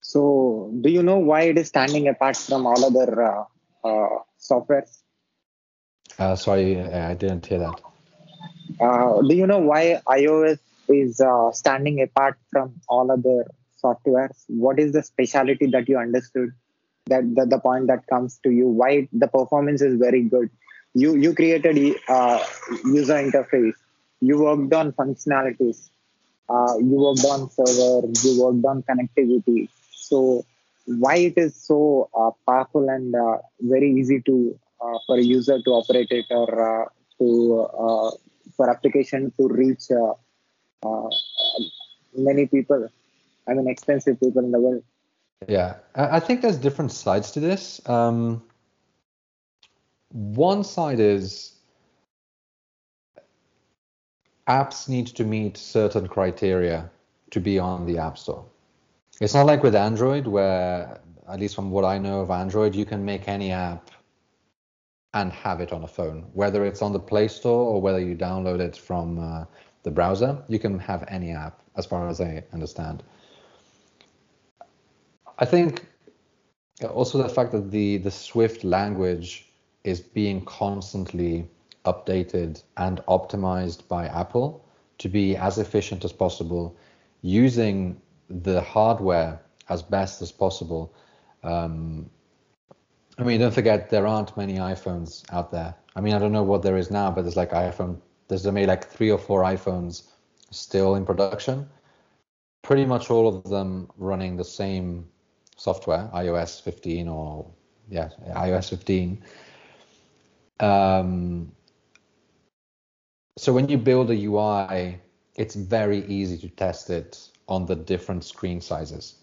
[0.01, 3.43] So, do you know why it is standing apart from all other uh,
[3.83, 4.99] uh, softwares?
[6.19, 7.81] Uh, sorry, I didn't hear that.
[8.79, 13.45] Uh, do you know why iOS is uh, standing apart from all other
[13.83, 16.51] softwares what is the speciality that you understood
[17.05, 20.49] that, that the point that comes to you why the performance is very good
[20.93, 22.43] you you created uh,
[22.85, 23.73] user interface.
[24.21, 25.89] You worked on functionalities.
[26.49, 28.07] Uh, you worked on server.
[28.23, 29.69] You worked on connectivity.
[29.91, 30.45] So
[30.85, 35.61] why it is so uh, powerful and uh, very easy to uh, for a user
[35.61, 36.85] to operate it or uh,
[37.19, 38.17] to
[38.55, 39.85] for application to reach
[42.15, 42.89] many people
[43.47, 44.83] I mean, expensive people in the world.
[45.47, 47.81] Yeah, I think there's different sides to this.
[47.87, 48.43] Um,
[50.13, 51.53] one side is
[54.47, 56.89] apps need to meet certain criteria
[57.31, 58.45] to be on the App Store.
[59.19, 62.85] It's not like with Android, where, at least from what I know of Android, you
[62.85, 63.89] can make any app
[65.15, 66.27] and have it on a phone.
[66.33, 69.45] Whether it's on the Play Store or whether you download it from uh,
[69.83, 73.03] the browser, you can have any app, as far as I understand.
[75.39, 75.87] I think
[76.89, 79.52] also the fact that the the Swift language
[79.83, 81.47] is being constantly
[81.85, 84.63] updated and optimized by Apple
[84.99, 86.75] to be as efficient as possible,
[87.21, 90.93] using the hardware as best as possible.
[91.43, 92.09] Um,
[93.17, 95.75] I mean, don't forget there aren't many iPhones out there.
[95.95, 97.99] I mean, I don't know what there is now, but there's like iPhone.
[98.27, 100.03] There's maybe like three or four iPhones
[100.51, 101.69] still in production.
[102.61, 105.07] Pretty much all of them running the same
[105.57, 107.45] software, iOS 15 or
[107.89, 109.21] yeah, iOS 15.
[110.59, 111.51] Um,
[113.37, 114.99] so when you build a UI,
[115.35, 119.15] it's very easy to test it on the different screen sizes.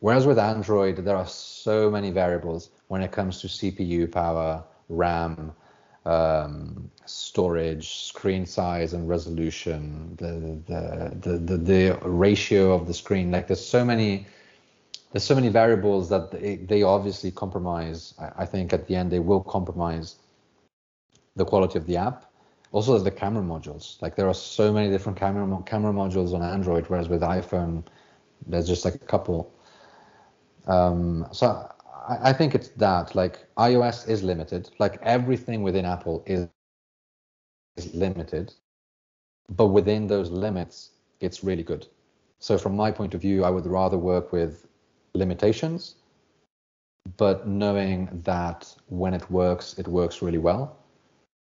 [0.00, 5.52] Whereas with Android, there are so many variables when it comes to CPU power, RAM,
[6.04, 13.30] um, storage, screen size and resolution, the, the, the, the, the ratio of the screen.
[13.30, 14.26] Like there's so many
[15.12, 18.14] there's so many variables that they, they obviously compromise.
[18.18, 20.16] I, I think at the end they will compromise
[21.36, 22.30] the quality of the app.
[22.72, 24.00] Also the camera modules.
[24.02, 27.84] Like there are so many different camera camera modules on Android, whereas with iPhone
[28.46, 29.52] there's just like a couple.
[30.66, 31.70] Um, so
[32.08, 33.14] I, I think it's that.
[33.14, 34.70] Like iOS is limited.
[34.78, 36.48] Like everything within Apple is,
[37.76, 38.52] is limited,
[39.56, 41.86] but within those limits, it's really good.
[42.40, 44.66] So from my point of view, I would rather work with
[45.14, 45.94] limitations,
[47.16, 50.76] but knowing that when it works, it works really well,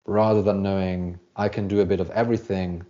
[0.06, 2.84] rather than knowing I can do a bit of everything,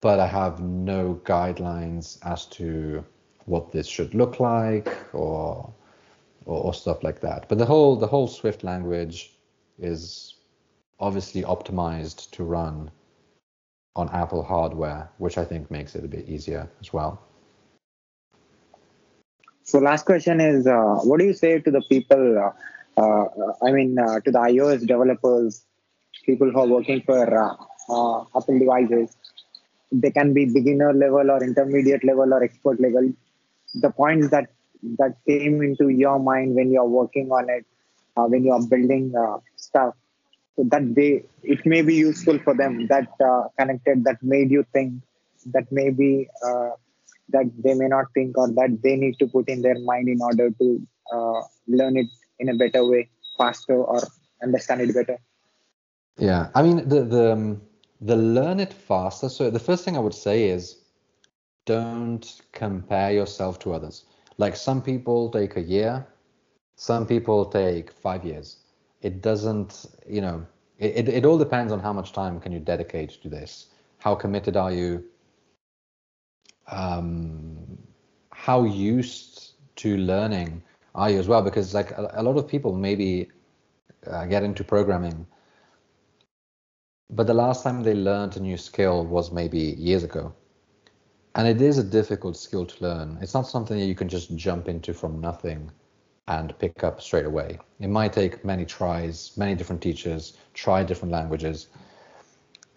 [0.00, 3.04] but I have no guidelines as to
[3.46, 5.72] what this should look like or,
[6.46, 7.48] or, or stuff like that.
[7.48, 9.32] But the whole the whole Swift language
[9.78, 10.34] is
[10.98, 12.90] obviously optimized to run
[13.96, 17.22] on Apple hardware, which I think makes it a bit easier as well.
[19.64, 22.52] So last question is, uh, what do you say to the people?
[22.96, 23.24] Uh, uh,
[23.62, 25.64] I mean, uh, to the iOS developers,
[26.24, 27.54] people who are working for uh,
[27.88, 29.16] uh, Apple devices.
[29.92, 33.12] They can be beginner level or intermediate level or expert level.
[33.74, 34.48] The points that
[34.98, 37.66] that came into your mind when you are working on it,
[38.14, 39.12] when you are building
[39.56, 39.94] stuff,
[40.56, 42.86] so that they it may be useful for them.
[42.86, 43.08] That
[43.58, 44.94] connected, that made you think,
[45.46, 46.28] that maybe
[47.32, 50.20] that they may not think or that they need to put in their mind in
[50.20, 52.06] order to uh, learn it
[52.38, 53.08] in a better way,
[53.38, 54.00] faster, or
[54.42, 55.18] understand it better?
[56.20, 57.62] Yeah, I mean the the um,
[58.00, 59.28] the learn it faster.
[59.30, 60.84] So the first thing I would say is
[61.66, 64.04] don't compare yourself to others.
[64.38, 66.06] Like some people take a year,
[66.76, 68.58] some people take five years.
[69.02, 70.46] It doesn't, you know,
[70.78, 73.68] it, it, it all depends on how much time can you dedicate to this.
[73.98, 75.04] How committed are you?
[76.70, 77.78] um,
[78.30, 80.62] how used to learning
[80.94, 81.42] are you as well?
[81.42, 83.30] Because like a, a lot of people maybe
[84.06, 85.26] uh, get into programming,
[87.10, 90.32] but the last time they learned a new skill was maybe years ago.
[91.34, 93.18] And it is a difficult skill to learn.
[93.20, 95.70] It's not something that you can just jump into from nothing
[96.28, 97.58] and pick up straight away.
[97.80, 101.68] It might take many tries, many different teachers, try different languages.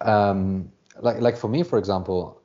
[0.02, 2.42] Um, like like for me, for example,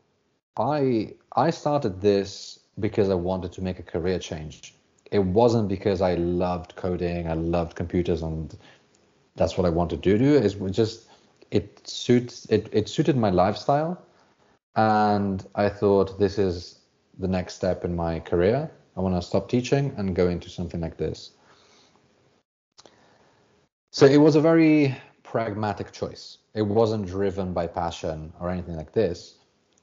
[0.56, 4.74] I I started this because I wanted to make a career change.
[5.10, 8.56] It wasn't because I loved coding, I loved computers, and
[9.36, 10.36] that's what I wanted to do.
[10.36, 11.07] It was just
[11.50, 14.00] it suits it it suited my lifestyle,
[14.76, 16.80] and I thought this is
[17.18, 18.70] the next step in my career.
[18.96, 21.32] I want to stop teaching and go into something like this.
[23.92, 26.38] So it was a very pragmatic choice.
[26.54, 29.36] It wasn't driven by passion or anything like this.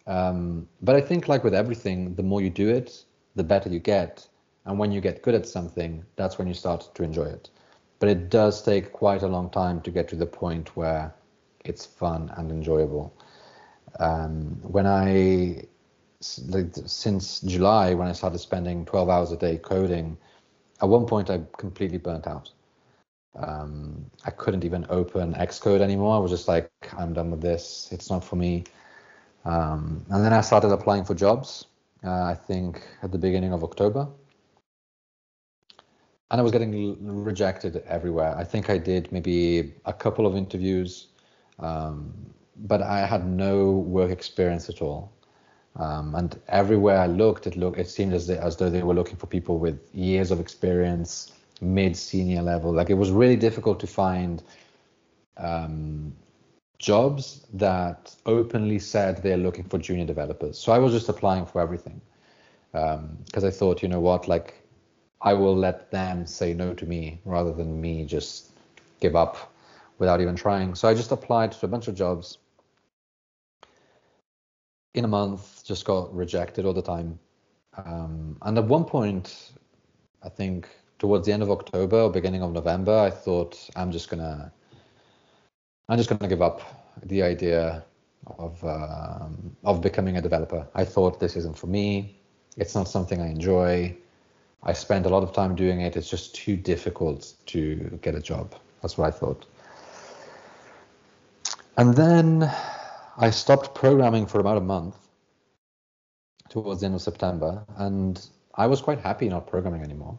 [0.07, 3.03] Um, but I think, like with everything, the more you do it,
[3.35, 4.27] the better you get.
[4.65, 7.49] And when you get good at something, that's when you start to enjoy it.
[7.99, 11.13] But it does take quite a long time to get to the point where
[11.67, 13.13] it's fun and enjoyable.
[13.99, 15.63] Um, when I,
[16.47, 20.17] like, since July, when I started spending 12 hours a day coding,
[20.81, 22.51] at one point I completely burnt out.
[23.35, 26.15] Um, I couldn't even open Xcode anymore.
[26.15, 27.89] I was just like, I'm done with this.
[27.91, 28.63] It's not for me.
[29.43, 31.65] Um, and then I started applying for jobs,
[32.03, 34.07] uh, I think at the beginning of October.
[36.31, 38.35] And I was getting rejected everywhere.
[38.35, 41.07] I think I did maybe a couple of interviews,
[41.59, 42.13] um,
[42.55, 45.11] but I had no work experience at all.
[45.77, 48.93] Um, and everywhere I looked, it looked it seemed as, they, as though they were
[48.93, 52.73] looking for people with years of experience, mid senior level.
[52.73, 54.41] Like it was really difficult to find
[55.37, 56.13] um,
[56.79, 60.57] jobs that openly said they're looking for junior developers.
[60.57, 61.99] So I was just applying for everything
[62.71, 64.53] because um, I thought, you know what, like
[65.21, 68.51] I will let them say no to me rather than me just
[69.01, 69.51] give up
[69.97, 70.75] without even trying.
[70.75, 72.37] So I just applied to a bunch of jobs.
[74.93, 77.19] In a month, just got rejected all the time.
[77.77, 79.51] Um, and at one point,
[80.23, 80.69] I think
[80.99, 84.51] towards the end of October or beginning of November, I thought I'm just gonna,
[85.89, 86.61] I'm just gonna give up
[87.03, 87.83] the idea
[88.39, 90.67] of um, of becoming a developer.
[90.73, 92.17] I thought this isn't for me.
[92.57, 93.95] It's not something I enjoy.
[94.63, 95.95] I spend a lot of time doing it.
[95.95, 98.55] It's just too difficult to get a job.
[98.81, 99.45] That's what I thought.
[101.77, 102.49] And then
[103.17, 104.95] I stopped programming for about a month
[106.49, 110.17] towards the end of September, and I was quite happy not programming anymore.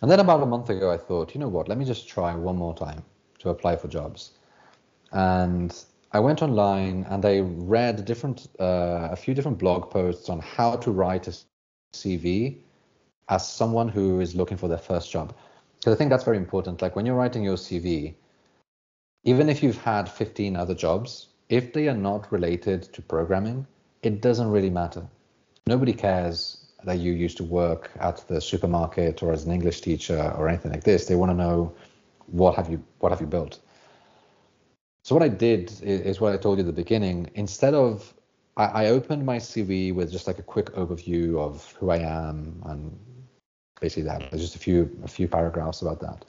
[0.00, 2.34] And then about a month ago, I thought, you know what, let me just try
[2.34, 3.04] one more time
[3.38, 4.32] to apply for jobs.
[5.12, 5.72] And
[6.10, 10.74] I went online and I read different, uh, a few different blog posts on how
[10.76, 11.36] to write a
[11.94, 12.58] CV
[13.28, 15.34] as someone who is looking for their first job.
[15.78, 16.82] Because I think that's very important.
[16.82, 18.14] Like when you're writing your CV,
[19.24, 23.66] even if you've had 15 other jobs, if they are not related to programming,
[24.02, 25.06] it doesn't really matter.
[25.66, 30.34] Nobody cares that you used to work at the supermarket or as an English teacher
[30.36, 31.06] or anything like this.
[31.06, 31.72] They want to know
[32.26, 33.60] what have you what have you built.
[35.04, 37.30] So what I did is, what I told you at the beginning.
[37.34, 38.14] Instead of
[38.56, 42.62] I, I opened my CV with just like a quick overview of who I am
[42.66, 42.98] and
[43.80, 44.30] basically that.
[44.30, 46.24] There's just a few a few paragraphs about that.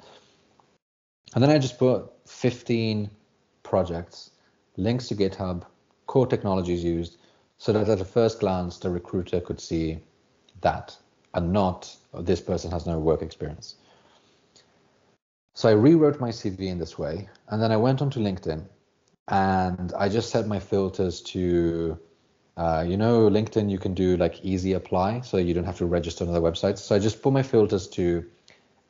[1.34, 3.10] And then I just put 15
[3.64, 4.32] projects,
[4.78, 5.64] links to GitHub,
[6.06, 7.18] core technologies used,
[7.58, 10.00] so that at a first glance the recruiter could see
[10.62, 10.96] that
[11.34, 13.76] and not this person has no work experience.
[15.56, 18.66] So I rewrote my CV in this way, and then I went onto LinkedIn,
[19.28, 21.98] and I just set my filters to,
[22.58, 25.86] uh, you know, LinkedIn you can do like easy apply, so you don't have to
[25.86, 26.80] register on other websites.
[26.80, 28.26] So I just put my filters to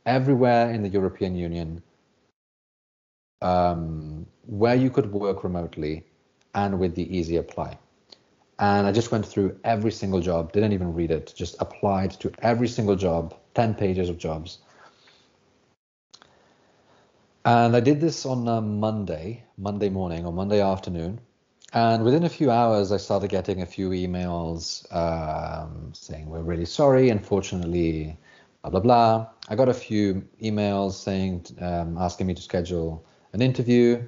[0.06, 1.82] everywhere in the European Union
[3.44, 6.04] um, where you could work remotely
[6.56, 7.78] and with the easy apply.
[8.60, 12.32] And I just went through every single job, didn't even read it, just applied to
[12.40, 14.60] every single job, 10 pages of jobs.
[17.46, 21.20] And I did this on a Monday, Monday morning or Monday afternoon.
[21.74, 26.66] And within a few hours, I started getting a few emails um, saying, We're really
[26.66, 27.10] sorry.
[27.10, 28.16] Unfortunately,
[28.62, 29.28] blah, blah, blah.
[29.50, 33.04] I got a few emails saying, um, asking me to schedule
[33.34, 34.02] an interview.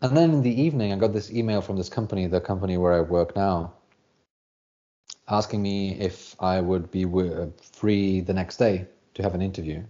[0.00, 2.94] And then in the evening, I got this email from this company, the company where
[2.94, 3.74] I work now,
[5.28, 7.04] asking me if I would be
[7.72, 9.84] free the next day to have an interview.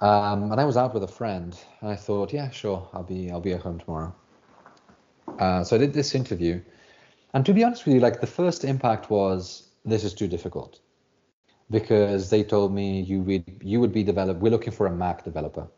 [0.00, 3.30] Um, and I was out with a friend, and I thought, yeah, sure, I'll be
[3.30, 4.14] I'll be at home tomorrow.
[5.38, 6.60] Uh, so I did this interview,
[7.34, 10.80] and to be honest with you, like the first impact was this is too difficult
[11.70, 14.40] because they told me you would you would be developed.
[14.40, 15.68] We're looking for a Mac developer,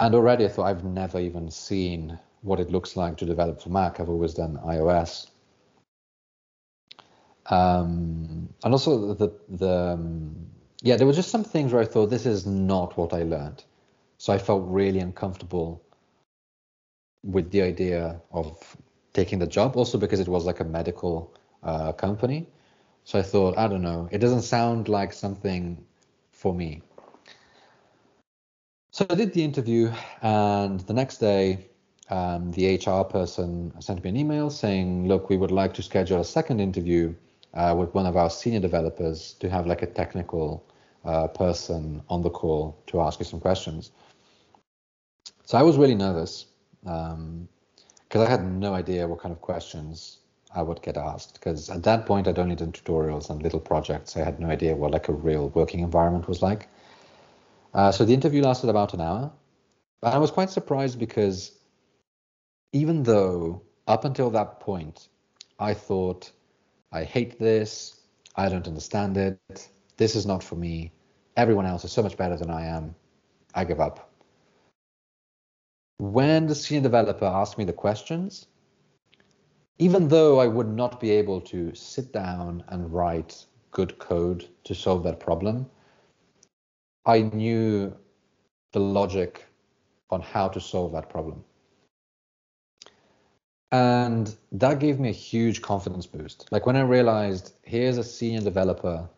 [0.00, 3.68] and already I thought I've never even seen what it looks like to develop for
[3.70, 4.00] Mac.
[4.00, 5.28] I've always done iOS.
[7.46, 10.36] Um, and also the the um,
[10.82, 13.64] yeah, there were just some things where I thought this is not what I learned,
[14.18, 15.82] so I felt really uncomfortable
[17.24, 18.76] with the idea of
[19.12, 19.76] taking the job.
[19.76, 22.46] Also because it was like a medical uh, company,
[23.08, 25.82] so I thought, I don't know, it doesn't sound like something
[26.30, 26.82] for me.
[28.90, 29.90] So I did the interview,
[30.20, 31.68] and the next day,
[32.10, 36.20] um, the HR person sent me an email saying, Look, we would like to schedule
[36.20, 37.14] a second interview
[37.54, 40.62] uh, with one of our senior developers to have like a technical
[41.06, 43.90] uh, person on the call to ask you some questions.
[45.46, 46.44] So I was really nervous
[46.82, 47.48] because um,
[48.14, 50.18] I had no idea what kind of questions
[50.54, 54.16] I would get asked because at that point I'd only done tutorials and little projects.
[54.16, 56.68] I had no idea what like a real working environment was like.
[57.74, 59.30] Uh, so the interview lasted about an hour.
[60.02, 61.52] And I was quite surprised because
[62.72, 65.08] even though up until that point
[65.58, 66.30] I thought
[66.92, 68.00] I hate this,
[68.36, 70.92] I don't understand it, this is not for me,
[71.36, 72.94] everyone else is so much better than I am,
[73.54, 74.10] I give up.
[75.98, 78.46] When the senior developer asked me the questions,
[79.78, 84.74] even though I would not be able to sit down and write good code to
[84.74, 85.70] solve that problem,
[87.06, 87.96] I knew
[88.72, 89.46] the logic
[90.10, 91.44] on how to solve that problem.
[93.70, 96.48] And that gave me a huge confidence boost.
[96.50, 99.08] Like when I realized here's a senior developer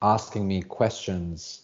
[0.00, 1.62] asking me questions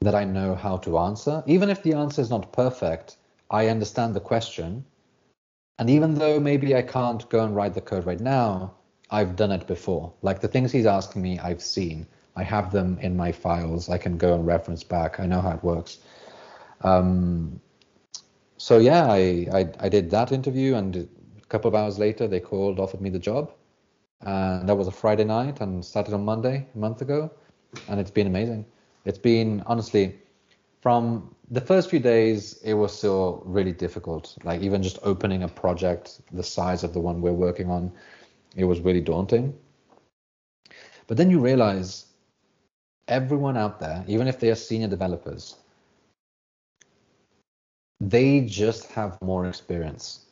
[0.00, 3.18] that I know how to answer, even if the answer is not perfect,
[3.50, 4.84] I understand the question
[5.80, 8.74] and even though maybe I can't go and write the code right now,
[9.10, 10.12] I've done it before.
[10.20, 12.06] Like the things he's asking me, I've seen.
[12.36, 13.88] I have them in my files.
[13.88, 15.18] I can go and reference back.
[15.18, 15.98] I know how it works.
[16.82, 17.60] Um,
[18.58, 22.40] so yeah, I, I, I did that interview, and a couple of hours later, they
[22.40, 23.50] called, offered me the job,
[24.20, 27.30] and that was a Friday night, and started on Monday a month ago,
[27.88, 28.66] and it's been amazing.
[29.06, 30.18] It's been honestly
[30.80, 34.36] from the first few days, it was still really difficult.
[34.44, 37.92] Like even just opening a project the size of the one we're working on,
[38.56, 39.54] it was really daunting.
[41.06, 42.06] But then you realize
[43.08, 45.56] everyone out there, even if they are senior developers,
[48.00, 50.26] they just have more experience.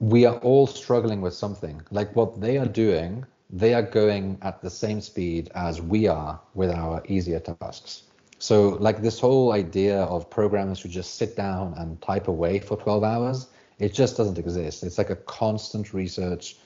[0.00, 1.80] We are all struggling with something.
[1.92, 6.40] Like what they are doing, they are going at the same speed as we are
[6.54, 8.04] with our easier tasks.
[8.38, 12.76] So, like this whole idea of programmers who just sit down and type away for
[12.76, 13.48] 12 hours,
[13.78, 14.82] it just doesn't exist.
[14.82, 16.56] It's like a constant research,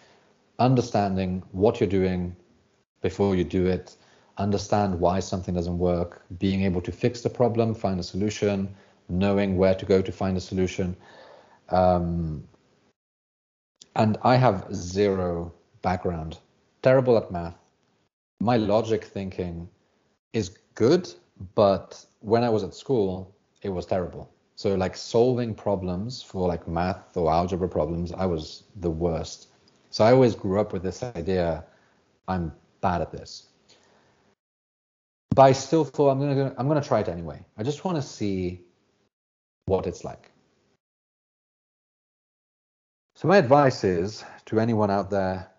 [0.58, 2.34] understanding what you're doing
[3.02, 3.96] before you do it,
[4.38, 8.74] understand why something doesn't work, being able to fix the problem, find a solution,
[9.08, 10.96] knowing where to go to find a solution.
[11.68, 12.44] Um,
[13.96, 16.38] and I have zero background,
[16.86, 17.58] terrible at math.
[18.40, 19.68] My logic thinking
[20.32, 21.12] is good,
[21.54, 21.88] but
[22.20, 24.30] when I was at school, it was terrible.
[24.54, 29.48] So like solving problems for like math or algebra problems, I was the worst.
[29.90, 31.64] So I always grew up with this idea,
[32.28, 33.48] I'm bad at this
[35.36, 37.44] but I still thought I'm gonna I'm gonna try it anyway.
[37.58, 38.62] I just want to see
[39.66, 40.32] what it's like.
[43.14, 45.50] So my advice is to anyone out there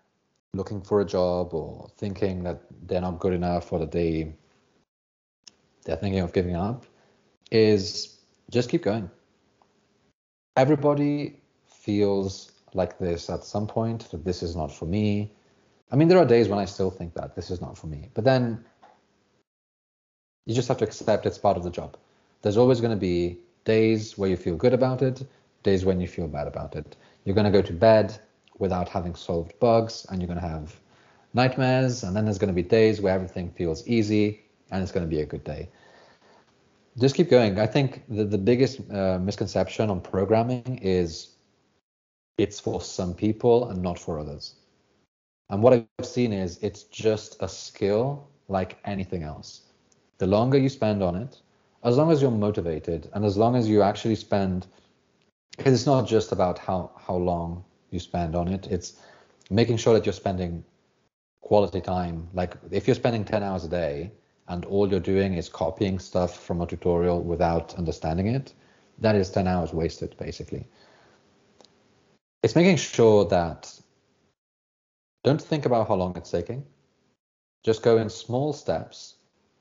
[0.54, 4.32] looking for a job or thinking that they're not good enough or that they
[5.84, 6.84] they're thinking of giving up
[7.50, 8.18] is
[8.50, 9.10] just keep going.
[10.56, 15.30] Everybody feels like this at some point that this is not for me.
[15.90, 18.10] I mean, there are days when I still think that this is not for me,
[18.12, 18.64] but then
[20.44, 21.96] you just have to accept it's part of the job.
[22.42, 25.26] There's always going to be days where you feel good about it,
[25.62, 26.96] days when you feel bad about it.
[27.24, 28.18] You're going to go to bed
[28.58, 30.74] without having solved bugs, and you're going to have
[31.34, 35.06] nightmares, and then there's going to be days where everything feels easy, and it's going
[35.06, 35.68] to be a good day.
[36.98, 37.58] Just keep going.
[37.58, 41.34] I think the, the biggest uh, misconception on programming is
[42.38, 44.54] it's for some people and not for others.
[45.50, 49.62] And what I've seen is it's just a skill like anything else
[50.18, 51.40] the longer you spend on it,
[51.84, 54.66] as long as you're motivated and as long as you actually spend,
[55.56, 59.00] because it's not just about how, how long you spend on it, it's
[59.50, 60.64] making sure that you're spending
[61.40, 62.28] quality time.
[62.34, 64.12] Like if you're spending 10 hours a day
[64.48, 68.52] and all you're doing is copying stuff from a tutorial without understanding it,
[68.98, 70.66] that is 10 hours wasted basically.
[72.42, 73.72] It's making sure that
[75.24, 76.64] don't think about how long it's taking.
[77.64, 79.16] Just go in small steps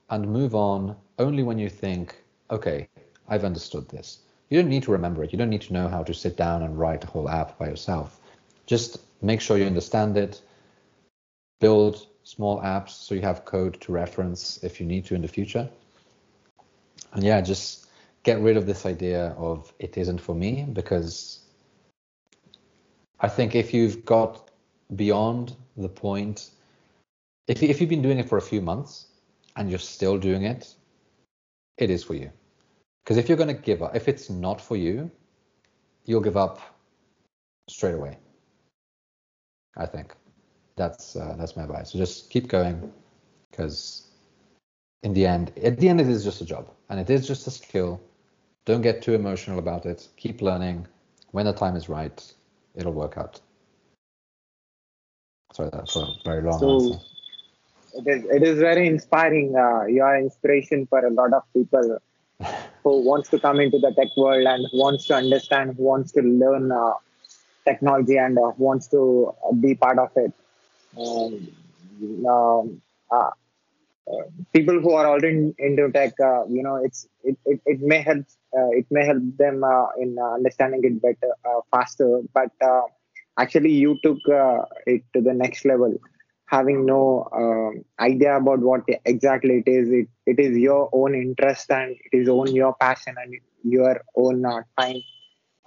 [0.09, 2.87] and move on only when you think, okay,
[3.27, 4.19] I've understood this.
[4.49, 5.31] You don't need to remember it.
[5.31, 7.67] You don't need to know how to sit down and write a whole app by
[7.67, 8.19] yourself.
[8.65, 10.41] Just make sure you understand it.
[11.59, 15.27] Build small apps so you have code to reference if you need to in the
[15.27, 15.69] future.
[17.13, 17.87] And yeah, just
[18.23, 21.39] get rid of this idea of it isn't for me because
[23.19, 24.49] I think if you've got
[24.95, 26.51] beyond the point,
[27.47, 29.07] if, if you've been doing it for a few months,
[29.57, 30.75] and you're still doing it,
[31.77, 32.31] it is for you.
[33.07, 35.09] Because if you're going to give up, if it's not for you,
[36.03, 36.59] you'll give up
[37.69, 38.17] straight away.
[39.77, 40.13] I think
[40.75, 41.93] that's uh, that's my advice.
[41.93, 42.91] So just keep going,
[43.49, 44.07] because
[45.03, 47.47] in the end, at the end, it is just a job and it is just
[47.47, 48.01] a skill.
[48.65, 50.09] Don't get too emotional about it.
[50.17, 50.85] Keep learning.
[51.31, 52.21] When the time is right,
[52.75, 53.39] it'll work out.
[55.53, 56.99] Sorry that for a very long so, answer
[57.93, 59.55] it is it is very inspiring.
[59.55, 61.99] Uh, you are inspiration for a lot of people
[62.89, 66.71] who wants to come into the tech world and wants to understand, wants to learn
[66.71, 66.93] uh,
[67.65, 70.33] technology and uh, wants to be part of it.
[70.97, 71.33] Um,
[72.27, 72.81] um
[73.11, 73.31] uh,
[74.11, 74.23] uh,
[74.53, 78.25] people who are already into tech, uh, you know, it's it, it, it may help
[78.53, 79.63] it may help them
[79.99, 81.33] in understanding it better
[81.71, 82.21] faster.
[82.33, 82.51] But
[83.37, 84.19] actually, you took
[84.85, 85.97] it to the next level
[86.47, 89.89] having no uh, idea about what exactly it is.
[89.89, 94.45] It, it is your own interest and it is own your passion and your own
[94.45, 95.01] uh, time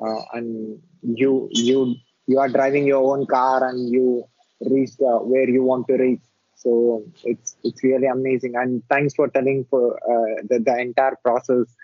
[0.03, 1.95] uh, and you you
[2.27, 4.25] you are driving your own car and you
[4.61, 6.23] reach uh, where you want to reach.
[6.57, 8.55] So it's it's really amazing.
[8.57, 11.75] And thanks for telling for uh, the, the entire process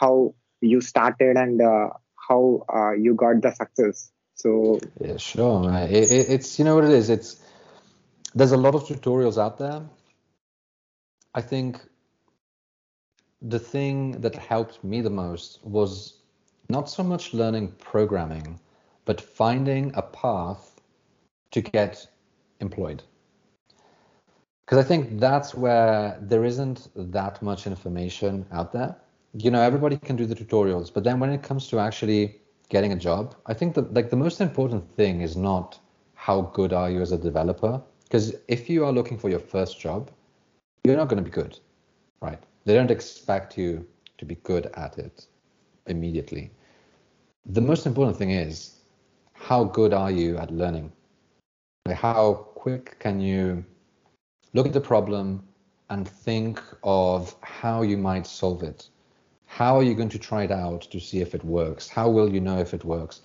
[0.00, 1.88] how you started and uh,
[2.28, 2.64] how
[2.98, 4.10] you got the success.
[4.34, 7.10] So yeah sure it, it, it's you know what it is?
[7.10, 7.40] It's
[8.34, 9.82] there's a lot of tutorials out there.
[11.34, 11.80] I think
[13.42, 16.20] the thing that helped me the most was
[16.68, 18.58] not so much learning programming,
[19.04, 20.80] but finding a path
[21.50, 22.06] to get
[22.60, 23.02] employed.
[24.64, 28.96] Because I think that's where there isn't that much information out there.
[29.34, 32.92] You know, everybody can do the tutorials, but then when it comes to actually getting
[32.92, 35.78] a job, I think that like the most important thing is not
[36.14, 37.82] how good are you as a developer.
[38.14, 40.08] Because if you are looking for your first job,
[40.84, 41.58] you're not going to be good,
[42.20, 42.38] right?
[42.64, 43.84] They don't expect you
[44.18, 45.26] to be good at it
[45.88, 46.52] immediately.
[47.44, 48.76] The most important thing is
[49.32, 50.92] how good are you at learning?
[51.86, 53.64] Like how quick can you
[54.52, 55.42] look at the problem
[55.90, 58.90] and think of how you might solve it?
[59.46, 61.88] How are you going to try it out to see if it works?
[61.88, 63.22] How will you know if it works?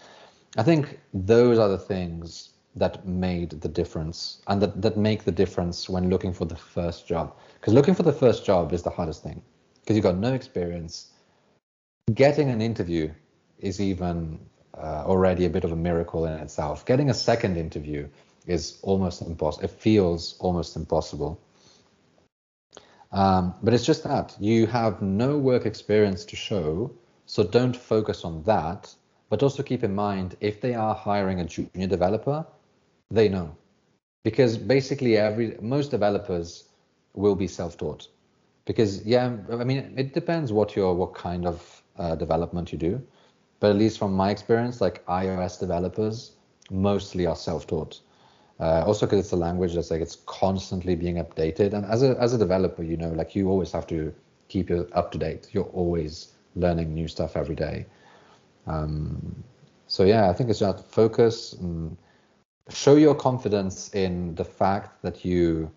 [0.58, 5.32] I think those are the things that made the difference and that, that make the
[5.32, 7.36] difference when looking for the first job.
[7.60, 9.42] Because looking for the first job is the hardest thing
[9.82, 11.12] because you've got no experience.
[12.14, 13.12] Getting an interview
[13.60, 14.40] is even
[14.78, 16.86] uh, already a bit of a miracle in itself.
[16.86, 18.08] Getting a second interview
[18.48, 19.66] is almost impossible.
[19.66, 21.40] It feels almost impossible.
[23.12, 26.92] Um, but it's just that you have no work experience to show,
[27.26, 28.94] so don't focus on that.
[29.30, 32.46] But also keep in mind if they are hiring a junior developer,
[33.10, 33.56] they know.
[34.24, 36.70] Because basically every most developers
[37.14, 38.08] will be self-taught.
[38.66, 43.02] Because yeah i mean it depends what your what kind of uh, development you do.
[43.60, 46.34] But at least from my experience like ios developers
[46.70, 48.02] mostly are self-taught.
[48.60, 51.74] Uh, also because it's a language that's like it's constantly being updated.
[51.74, 54.14] And as a as a developer you know like you always have to
[54.50, 55.50] keep it up to date.
[55.54, 57.86] You're always learning new stuff every day.
[58.68, 59.44] Um,
[59.88, 61.98] so yeah i think it's just focus and,
[62.70, 65.72] show your confidence in the fact that you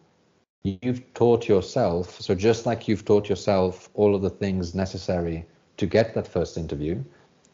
[0.64, 2.20] you've taught yourself.
[2.20, 5.44] So just like you've taught yourself all of the things necessary
[5.76, 7.02] to get that first interview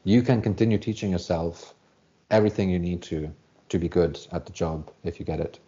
[0.04, 1.74] you can continue teaching yourself
[2.30, 3.30] everything you need to
[3.68, 5.58] to be good at the job if you get it.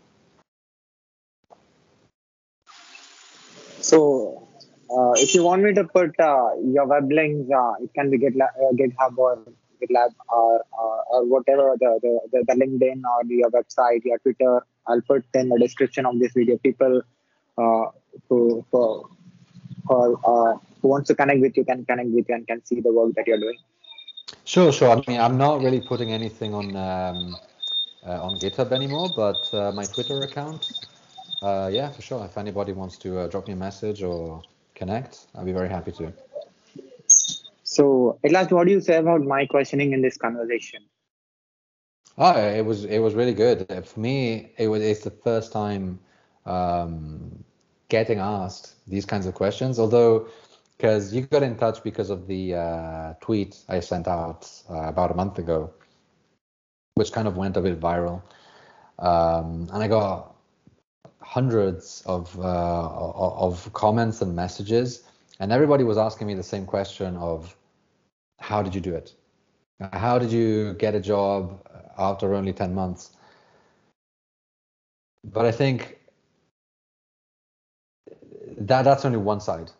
[3.80, 4.48] So
[4.90, 8.18] uh, if you want me to put uh, your web links uh, it can be
[8.18, 9.38] GitLab, uh, github or
[9.80, 14.64] GitLab or, or, whatever the, the, the, the, LinkedIn or your website, your Twitter.
[14.86, 16.58] I'll put in the description of this video.
[16.58, 17.02] People
[17.58, 17.86] uh,
[18.28, 19.08] who, who,
[19.88, 22.80] who, uh, who wants to connect with you can connect with you and can see
[22.80, 23.58] the work that you're doing.
[24.44, 24.90] Sure, sure.
[24.90, 27.36] I mean, I'm not really putting anything on um,
[28.06, 30.72] uh, on GitHub anymore, but uh, my Twitter account,
[31.42, 32.24] uh, yeah, for sure.
[32.24, 34.42] If anybody wants to uh, drop me a message or
[34.74, 36.12] connect, I'll be very happy to.
[37.70, 40.82] So, at last, what do you say about my questioning in this conversation?
[42.18, 43.64] Oh, it was it was really good.
[43.86, 46.00] For me, it was it's the first time
[46.46, 47.44] um,
[47.88, 49.78] getting asked these kinds of questions.
[49.78, 50.26] Although,
[50.76, 55.12] because you got in touch because of the uh, tweet I sent out uh, about
[55.12, 55.70] a month ago,
[56.96, 58.20] which kind of went a bit viral,
[58.98, 60.34] um, and I got
[61.20, 62.88] hundreds of uh,
[63.46, 65.04] of comments and messages,
[65.38, 67.56] and everybody was asking me the same question of
[68.40, 69.14] how did you do it?
[69.92, 71.66] How did you get a job
[71.96, 73.12] after only 10 months?
[75.24, 76.00] But I think
[78.58, 79.70] that that's only one side.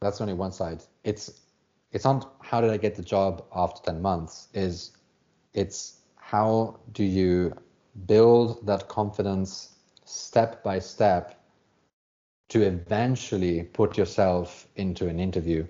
[0.00, 0.82] That's only one side.
[1.04, 1.40] It's
[1.92, 4.92] it's not how did I get the job after 10 months is
[5.54, 7.54] it's how do you
[8.06, 11.38] build that confidence step by step
[12.48, 15.66] to eventually put yourself into an interview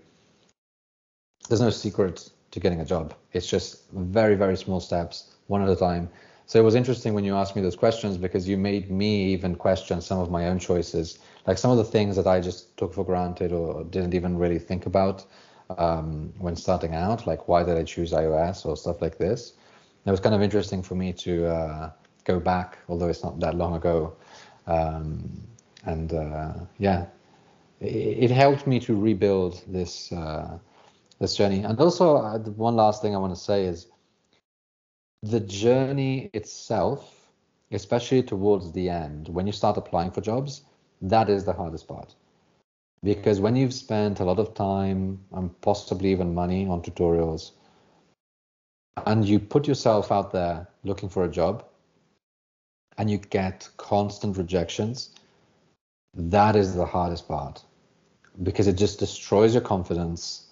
[1.53, 3.13] there's no secret to getting a job.
[3.35, 6.09] It's just very, very small steps, one at a time.
[6.47, 9.57] So it was interesting when you asked me those questions because you made me even
[9.57, 12.95] question some of my own choices, like some of the things that I just took
[12.95, 15.27] for granted or didn't even really think about
[15.77, 19.53] um, when starting out, like why did I choose iOS or stuff like this.
[20.07, 21.91] It was kind of interesting for me to uh,
[22.25, 24.17] go back, although it's not that long ago.
[24.67, 25.29] Um,
[25.85, 27.05] and uh, yeah,
[27.83, 30.13] it, it, helped me to rebuild this.
[30.13, 30.59] Uh,
[31.23, 31.63] this journey.
[31.63, 33.87] And also, uh, one last thing I want to say is
[35.23, 37.31] the journey itself,
[37.71, 40.63] especially towards the end, when you start applying for jobs,
[41.01, 42.15] that is the hardest part.
[43.05, 47.53] Because when you've spent a lot of time and possibly even money on tutorials,
[49.07, 51.65] and you put yourself out there looking for a job,
[52.99, 55.11] and you get constant rejections,
[56.15, 57.65] that is the hardest part
[58.43, 60.52] because it just destroys your confidence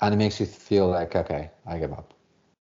[0.00, 2.14] and it makes you feel like okay i give up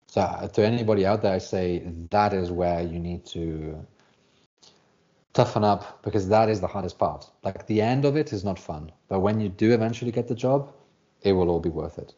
[0.07, 3.87] so uh, to anybody out there i say that is where you need to
[5.37, 7.31] toughen up because that is the hardest part.
[7.45, 10.35] Like the end of it is not fun, but when you do eventually get the
[10.35, 10.73] job,
[11.23, 12.15] it will all be worth it.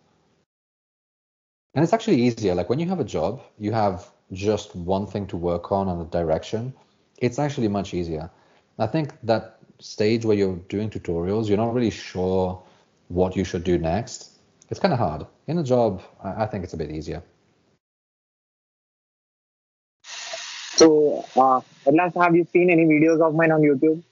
[1.75, 2.55] And it's actually easier.
[2.55, 6.01] Like when you have a job, you have just one thing to work on and
[6.01, 6.73] a direction.
[7.19, 8.31] It's actually much easier.
[8.79, 12.63] I think that stage where you're doing tutorials, you're not really sure
[13.09, 14.38] what you should do next.
[14.71, 15.27] It's kind of hard.
[15.47, 17.23] In a job, I think it's a bit easier.
[20.77, 24.03] So, uh, at last, have you seen any videos of mine on YouTube?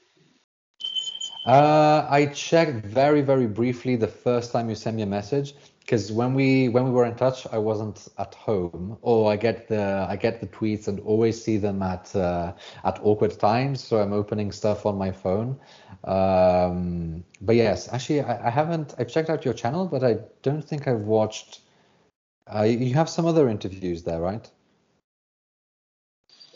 [1.46, 5.54] Uh, I checked very, very briefly the first time you sent me a message
[5.86, 8.98] because when we when we were in touch, I wasn't at home.
[9.02, 12.98] Or I get the I get the tweets and always see them at uh, at
[13.04, 13.84] awkward times.
[13.84, 15.60] So I'm opening stuff on my phone.
[16.02, 18.94] Um, but yes, actually, I, I, haven't.
[18.98, 21.60] I've checked out your channel, but I don't think I've watched.
[22.52, 24.50] Uh, you have some other interviews there, right?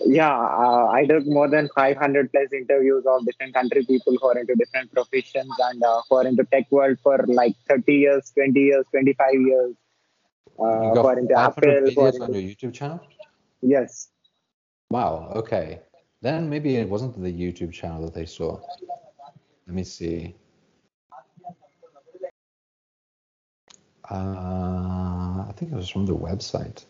[0.07, 4.39] Yeah, uh, I did more than 500 plus interviews of different country people who are
[4.39, 8.61] into different professions and uh, who are into tech world for like 30 years, 20
[8.61, 9.75] years, 25 years.
[10.59, 11.63] Uh, you got who are into Apple.
[11.63, 12.23] Videos into...
[12.23, 13.01] on your YouTube channel?
[13.63, 14.09] Yes.
[14.91, 15.33] Wow.
[15.37, 15.81] Okay.
[16.23, 18.61] Then maybe it wasn't the YouTube channel that they saw.
[19.67, 20.35] Let me see.
[24.11, 26.85] Uh, I think it was from the website.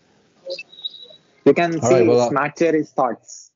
[1.51, 3.51] You can All see right, well, uh, Smart Cherry's thoughts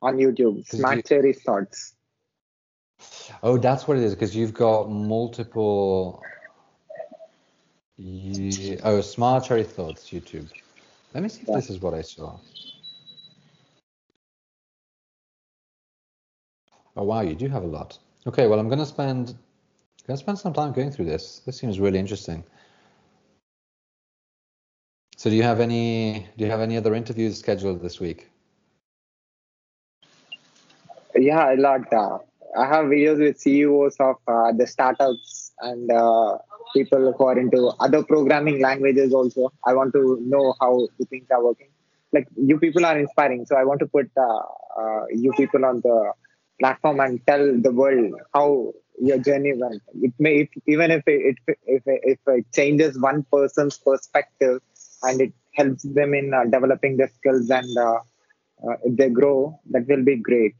[0.00, 0.66] on YouTube.
[0.66, 1.94] Smart you, Cherry's thoughts.
[3.42, 6.22] Oh, that's what it is because you've got multiple.
[7.98, 10.50] You, oh, Smart Cherry Thoughts YouTube.
[11.12, 11.56] Let me see if yeah.
[11.56, 12.38] this is what I saw.
[16.96, 17.98] Oh wow, you do have a lot.
[18.26, 19.36] Okay, well I'm gonna spend
[20.06, 21.42] gonna spend some time going through this.
[21.44, 22.42] This seems really interesting.
[25.18, 28.28] So do you have any do you have any other interviews scheduled this week?
[31.16, 31.92] Yeah, a lot.
[31.92, 32.18] Uh,
[32.56, 36.38] I have videos with CEOs of uh, the startups and uh,
[36.72, 39.52] people who are into other programming languages also.
[39.66, 41.70] I want to know how the things are working.
[42.12, 44.42] Like you people are inspiring, so I want to put uh,
[44.80, 46.12] uh, you people on the
[46.60, 49.82] platform and tell the world how your journey went.
[50.00, 54.60] It may, if, even if it, if, if it changes one person's perspective,
[55.02, 57.98] and it helps them in uh, developing their skills and uh,
[58.66, 60.54] uh, if they grow that will be great.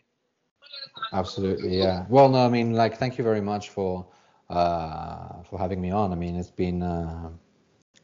[1.13, 2.07] Absolutely yeah.
[2.09, 4.07] Well no i mean like thank you very much for
[4.51, 6.13] uh, for having me on.
[6.13, 7.31] I mean it's been uh,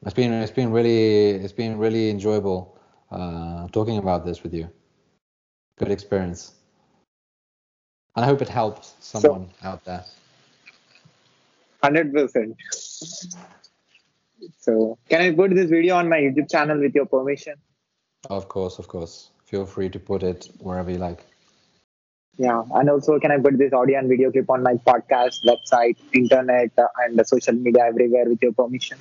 [0.03, 2.79] it's been it's been really it's been really enjoyable
[3.11, 4.69] uh, talking about this with you.
[5.79, 6.55] Good experience.
[8.17, 10.05] And i hope it helped someone so, out there.
[11.83, 12.55] 100%
[14.59, 17.55] so can I put this video on my YouTube channel with your permission?
[18.31, 19.31] Of course, of course.
[19.45, 21.25] Feel free to put it wherever you like.
[22.37, 25.97] Yeah, and also can I put this audio and video clip on my podcast, website,
[26.13, 28.99] internet, uh, and social media everywhere with your permission?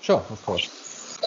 [0.00, 1.18] Sure, of course.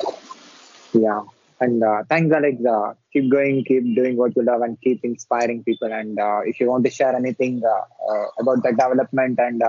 [0.94, 1.22] Yeah,
[1.62, 2.58] and uh, thanks, Alex.
[2.66, 5.94] Uh, keep going, keep doing what you love, and keep inspiring people.
[5.94, 9.62] And uh, if you want to share anything uh, uh, about the development and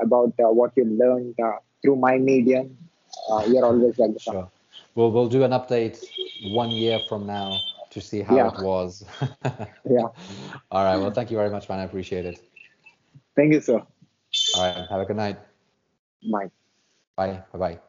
[0.00, 1.36] about what you learned
[1.82, 2.76] through my medium,
[3.30, 4.50] uh, you're always like sure.
[4.94, 5.98] We'll we'll do an update
[6.44, 7.60] one year from now
[7.90, 8.48] to see how yeah.
[8.48, 9.04] it was.
[9.44, 10.08] yeah.
[10.70, 10.96] All right.
[10.96, 11.78] Well, thank you very much, man.
[11.78, 12.40] I appreciate it.
[13.36, 13.74] Thank you, sir.
[14.56, 14.86] All right.
[14.88, 15.38] Have a good night.
[16.30, 16.50] Bye.
[17.16, 17.42] Bye.
[17.52, 17.58] Bye.
[17.58, 17.80] Bye.